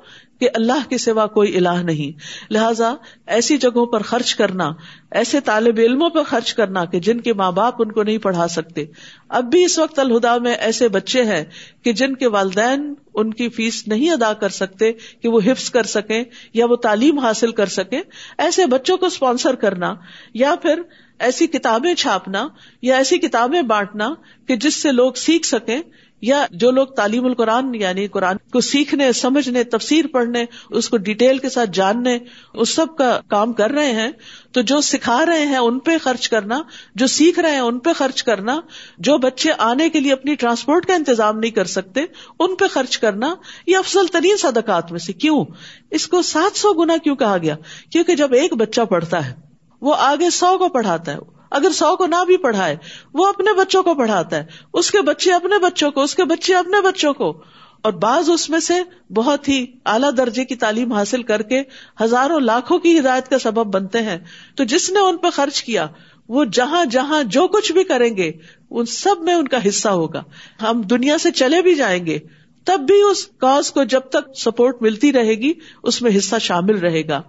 کہ 0.41 0.49
اللہ 0.55 0.89
کے 0.89 0.99
سوا 0.99 1.27
کوئی 1.27 1.57
الہ 1.57 1.83
نہیں۔ 1.83 2.19
لہٰذا 2.53 2.95
ایسی 3.27 3.57
جگہوں 3.57 3.87
پر 3.87 4.03
خرچ 4.03 4.35
کرنا، 4.35 4.71
ایسے 5.11 5.41
طالب 5.41 5.79
علموں 5.79 6.11
پر 6.11 6.23
خرچ 6.23 6.55
کرنا 6.55 6.85
کہ 6.85 7.01
جن 7.01 7.21
کے 7.21 7.33
ماں 7.33 7.53
باپ 7.53 7.75
ان 7.79 7.93
کو 7.93 8.03
نہیں 8.03 8.19
پڑھا 8.19 8.49
سکتے۔ 8.49 8.85
اب 9.29 9.45
بھی 9.45 9.65
اس 9.65 9.79
وقت 9.79 9.99
الہدا 9.99 10.39
میں 10.39 10.55
ایسے 10.55 10.89
بچے 10.89 11.25
ہیں 11.25 11.45
کہ 11.85 11.93
جن 11.93 12.15
کے 12.15 12.27
والدین 12.27 12.95
ان 13.15 13.35
کی 13.35 13.49
فیس 13.49 13.89
نہیں 13.89 14.11
ادا 14.11 14.33
کر 14.33 14.49
سکتے 14.49 14.93
کہ 14.93 15.29
وہ 15.29 15.41
حفظ 15.47 15.71
کر 15.71 15.83
سکیں 15.83 16.25
یا 16.53 16.67
وہ 16.67 16.77
تعلیم 16.77 17.19
حاصل 17.19 17.53
کر 17.53 17.67
سکیں۔ 17.67 18.01
ایسے 18.39 18.67
بچوں 18.67 18.97
کو 18.97 19.07
اسپانسر 19.07 19.55
کرنا 19.55 19.95
یا 20.35 20.55
پھر 20.63 20.83
ایسی 21.19 21.47
کتابیں 21.47 21.95
چھاپنا 21.95 22.49
یا 22.83 22.97
ایسی 22.97 23.19
کتابیں 23.19 23.63
بانٹنا 23.63 24.15
کہ 24.49 24.57
جس 24.57 24.83
سے 24.83 24.93
لوگ 24.93 25.13
سیکھ 25.13 25.47
سکیں۔ 25.47 25.81
یا 26.21 26.47
جو 26.51 26.71
لوگ 26.71 26.87
تعلیم 26.87 27.25
القرآن 27.25 27.75
یعنی 27.75 28.07
قرآن 28.07 28.37
کو 28.53 28.61
سیکھنے، 28.61 29.13
سمجھنے، 29.13 29.65
تفسیر 29.65 30.07
پڑھنے، 30.07 30.45
اس 30.71 30.89
کو 30.89 30.97
ڈیٹیل 30.97 31.39
کے 31.39 31.49
ساتھ 31.49 31.71
جاننے، 31.73 32.19
اس 32.55 32.69
سب 32.69 32.97
کا 32.97 33.21
کام 33.29 33.53
کر 33.53 33.71
رہے 33.71 33.93
ہیں، 33.93 34.11
تو 34.53 34.61
جو 34.61 34.81
سکھا 34.81 35.27
رہے 35.27 35.47
ہیں 35.47 35.57
ان 35.57 35.79
پہ 35.79 35.99
خرچ 36.03 36.29
کرنا، 36.29 36.63
جو 36.95 37.07
سیکھ 37.07 37.39
رہے 37.39 37.51
ہیں 37.51 37.59
ان 37.59 37.79
پہ 37.79 37.93
خرچ 37.93 38.23
کرنا، 38.23 38.61
جو 38.99 39.19
بچے 39.19 39.51
آنے 39.59 39.89
کے 39.89 40.01
لیے 40.01 40.13
اپنی 40.13 40.35
ٹرانسپورٹ 40.35 40.87
کا 40.87 40.95
انتظام 40.95 41.39
نہیں 41.39 41.51
کر 41.51 41.65
سکتے، 41.65 42.05
ان 42.39 42.55
پہ 42.55 42.65
خرچ 42.67 42.99
کرنا، 42.99 43.35
یہ 43.67 43.77
افضل 43.77 44.07
ترین 44.07 44.37
صدقات 44.37 44.93
میں 44.93 45.01
سے 45.01 45.13
کیوں؟ 45.13 45.45
اس 45.91 46.07
کو 46.07 46.23
سات 46.23 46.57
سو 46.57 46.73
گنا 46.73 46.97
کیوں 46.97 47.17
کہا 47.17 47.39
گیا؟ 47.39 47.57
کیونکہ 47.91 48.17
جب 48.17 48.33
ایک 48.33 48.55
بچہ 48.55 48.81
پڑھتا 48.81 49.29
ہے، 49.29 49.35
وہ 49.81 49.95
آگے 49.99 50.31
سو 50.31 50.59
کو 50.59 50.69
پڑھاتا 50.69 51.13
ہے۔ 51.13 51.40
اگر 51.51 51.71
سو 51.71 51.97
کو 51.97 52.07
نہ 52.07 52.25
بھی 52.27 52.37
پڑھائے، 52.37 52.77
وہ 53.15 53.27
اپنے 53.27 53.53
بچوں 53.53 53.83
کو 53.83 53.95
پڑھاتا 53.95 54.37
ہے۔ 54.37 54.47
اس 54.73 54.91
کے 54.91 55.01
بچے 55.01 55.33
اپنے 55.33 55.59
بچوں 55.59 55.91
کو، 55.91 56.03
اس 56.03 56.15
کے 56.15 56.25
بچے 56.25 56.55
اپنے 56.55 56.81
بچوں 56.81 57.13
کو۔ 57.13 57.43
اور 57.83 57.93
بعض 57.93 58.31
اس 58.31 58.51
میں 58.51 58.61
سے 58.61 58.75
بہت 59.15 59.49
ہی 59.49 59.67
اعلیٰ 59.87 60.11
درجے 60.17 60.45
کی 60.45 60.57
تعلیم 60.57 60.93
حاصل 60.93 61.23
کر 61.23 61.43
کے 61.43 61.63
ہزاروں 62.01 62.41
لاکھوں 62.41 62.79
کی 62.79 62.99
ہدایت 62.99 63.29
کا 63.29 63.39
سبب 63.39 63.75
بنتے 63.75 64.03
ہیں۔ 64.03 64.19
تو 64.57 64.65
جس 64.65 64.91
نے 64.91 65.01
ان 65.01 65.17
پہ 65.17 65.31
خرچ 65.31 65.63
کیا، 65.63 65.87
وہ 66.29 66.45
جہاں 66.45 66.85
جہاں 66.85 67.23
جو 67.23 67.49
کچھ 67.49 67.73
بھی 67.73 67.85
کریں 67.85 68.17
گے، 68.17 68.33
ان 68.71 68.87
سب 68.87 69.17
میں 69.21 69.35
ان 69.35 69.49
کا 69.49 69.69
حصہ 69.69 69.89
ہوگا۔ 69.89 70.23
ہم 70.63 70.83
دنیا 70.83 71.19
سے 71.19 71.31
چلے 71.31 71.63
بھی 71.63 71.75
جائیں 71.75 72.07
گے، 72.07 72.19
تب 72.65 72.81
بھی 72.81 73.03
اس 73.03 73.27
کاز 73.27 73.73
کو 73.73 73.85
جب 73.85 74.01
تک 74.01 74.39
سپورٹ 74.39 74.83
ملتی 74.83 75.13
رہے 75.13 75.35
گی، 75.35 75.53
اس 75.83 76.03
میں 76.03 76.17
حصہ 76.17 76.37
شامل 76.41 76.79
رہے 76.79 77.09
گا۔ 77.09 77.23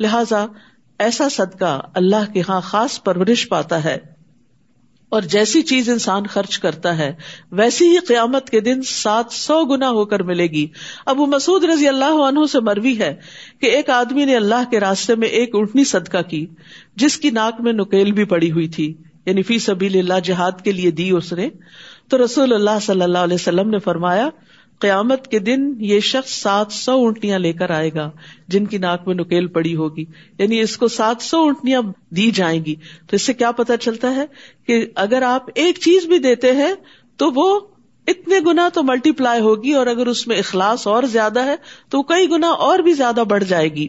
لہذا 0.00 0.46
ایسا 0.98 1.28
صدقہ 1.28 1.80
اللہ 1.94 2.32
کے 2.32 2.42
ہاں 2.48 2.60
خاص 2.60 3.02
پرورش 3.02 3.48
پاتا 3.48 3.84
ہے 3.84 3.98
اور 5.08 5.22
جیسی 5.22 5.62
چیز 5.62 5.88
انسان 5.88 6.26
خرچ 6.26 6.58
کرتا 6.58 6.98
ہے، 6.98 7.12
ویسی 7.52 7.88
ہی 7.88 7.98
قیامت 7.98 8.50
کے 8.50 8.60
دن 8.60 8.82
سات 8.82 9.32
سو 9.32 9.64
گنا 9.64 9.90
ہو 9.90 10.04
کر 10.04 10.22
ملے 10.22 10.46
گی۔ 10.46 10.66
ابو 11.06 11.26
مسعود 11.26 11.64
رضی 11.64 11.88
اللہ 11.88 12.22
عنہ 12.28 12.46
سے 12.52 12.60
مروی 12.60 12.98
ہے 12.98 13.14
کہ 13.60 13.66
ایک 13.66 13.90
آدمی 13.90 14.24
نے 14.24 14.36
اللہ 14.36 14.70
کے 14.70 14.80
راستے 14.80 15.14
میں 15.14 15.28
ایک 15.28 15.50
اٹھنی 15.52 15.84
صدقہ 15.84 16.22
کی، 16.22 16.46
جس 16.96 17.16
کی 17.16 17.30
ناک 17.30 17.60
میں 17.60 17.72
نکیل 17.72 18.12
بھی 18.12 18.24
پڑی 18.24 18.50
ہوئی 18.50 18.68
تھی 18.68 18.94
یعنی 19.26 19.42
فی 19.42 19.58
سبیل 19.58 19.98
اللہ 19.98 20.20
جہاد 20.24 20.64
کے 20.64 20.72
لیے 20.72 20.90
دی 20.90 21.10
اس 21.10 21.32
نے۔ 21.32 21.48
تو 22.08 22.24
رسول 22.24 22.52
اللہ 22.52 22.78
صلی 22.82 23.02
اللہ 23.02 23.18
علیہ 23.18 23.34
وسلم 23.34 23.70
نے 23.70 23.78
فرمایا 23.78 24.28
قیامت 24.78 25.28
کے 25.28 25.38
دن 25.38 25.72
یہ 25.78 26.00
شخص 26.00 26.30
سات 26.30 26.72
سو 26.72 26.92
اونٹیاں 26.92 27.38
لے 27.38 27.52
کر 27.52 27.70
آئے 27.70 27.90
گا، 27.94 28.10
جن 28.48 28.66
کی 28.66 28.78
ناک 28.78 29.06
میں 29.06 29.14
نکیل 29.14 29.46
پڑی 29.46 29.76
ہوگی۔ 29.76 30.04
یعنی 30.38 30.60
اس 30.60 30.76
کو 30.76 30.88
سات 30.88 31.22
سو 31.22 31.38
اونٹیاں 31.38 31.82
دی 32.10 32.30
جائیں 32.30 32.64
گی۔ 32.64 32.74
تو 32.74 33.16
اس 33.16 33.22
سے 33.22 33.32
کیا 33.32 33.50
پتا 33.50 33.76
چلتا 33.76 34.14
ہے 34.16 34.24
کہ 34.66 34.86
اگر 34.94 35.22
آپ 35.22 35.42
ایک 35.54 35.78
چیز 35.78 36.06
بھی 36.06 36.18
دیتے 36.18 36.52
ہیں 36.52 36.74
تو 37.16 37.30
وہ 37.34 37.60
اتنے 38.06 38.38
گنا 38.46 38.68
تو 38.74 38.82
ملٹی 38.82 39.12
پلائی 39.12 39.40
ہوگی 39.40 39.72
اور 39.72 39.86
اگر 39.86 40.06
اس 40.06 40.26
میں 40.26 40.36
اخلاص 40.36 40.86
اور 40.86 41.02
زیادہ 41.02 41.44
ہے 41.44 41.56
تو 41.88 42.02
کئی 42.02 42.30
گنا 42.30 42.48
اور 42.48 42.78
بھی 42.78 42.92
زیادہ 42.92 43.22
بڑھ 43.28 43.44
جائے 43.44 43.68
گی۔ 43.68 43.88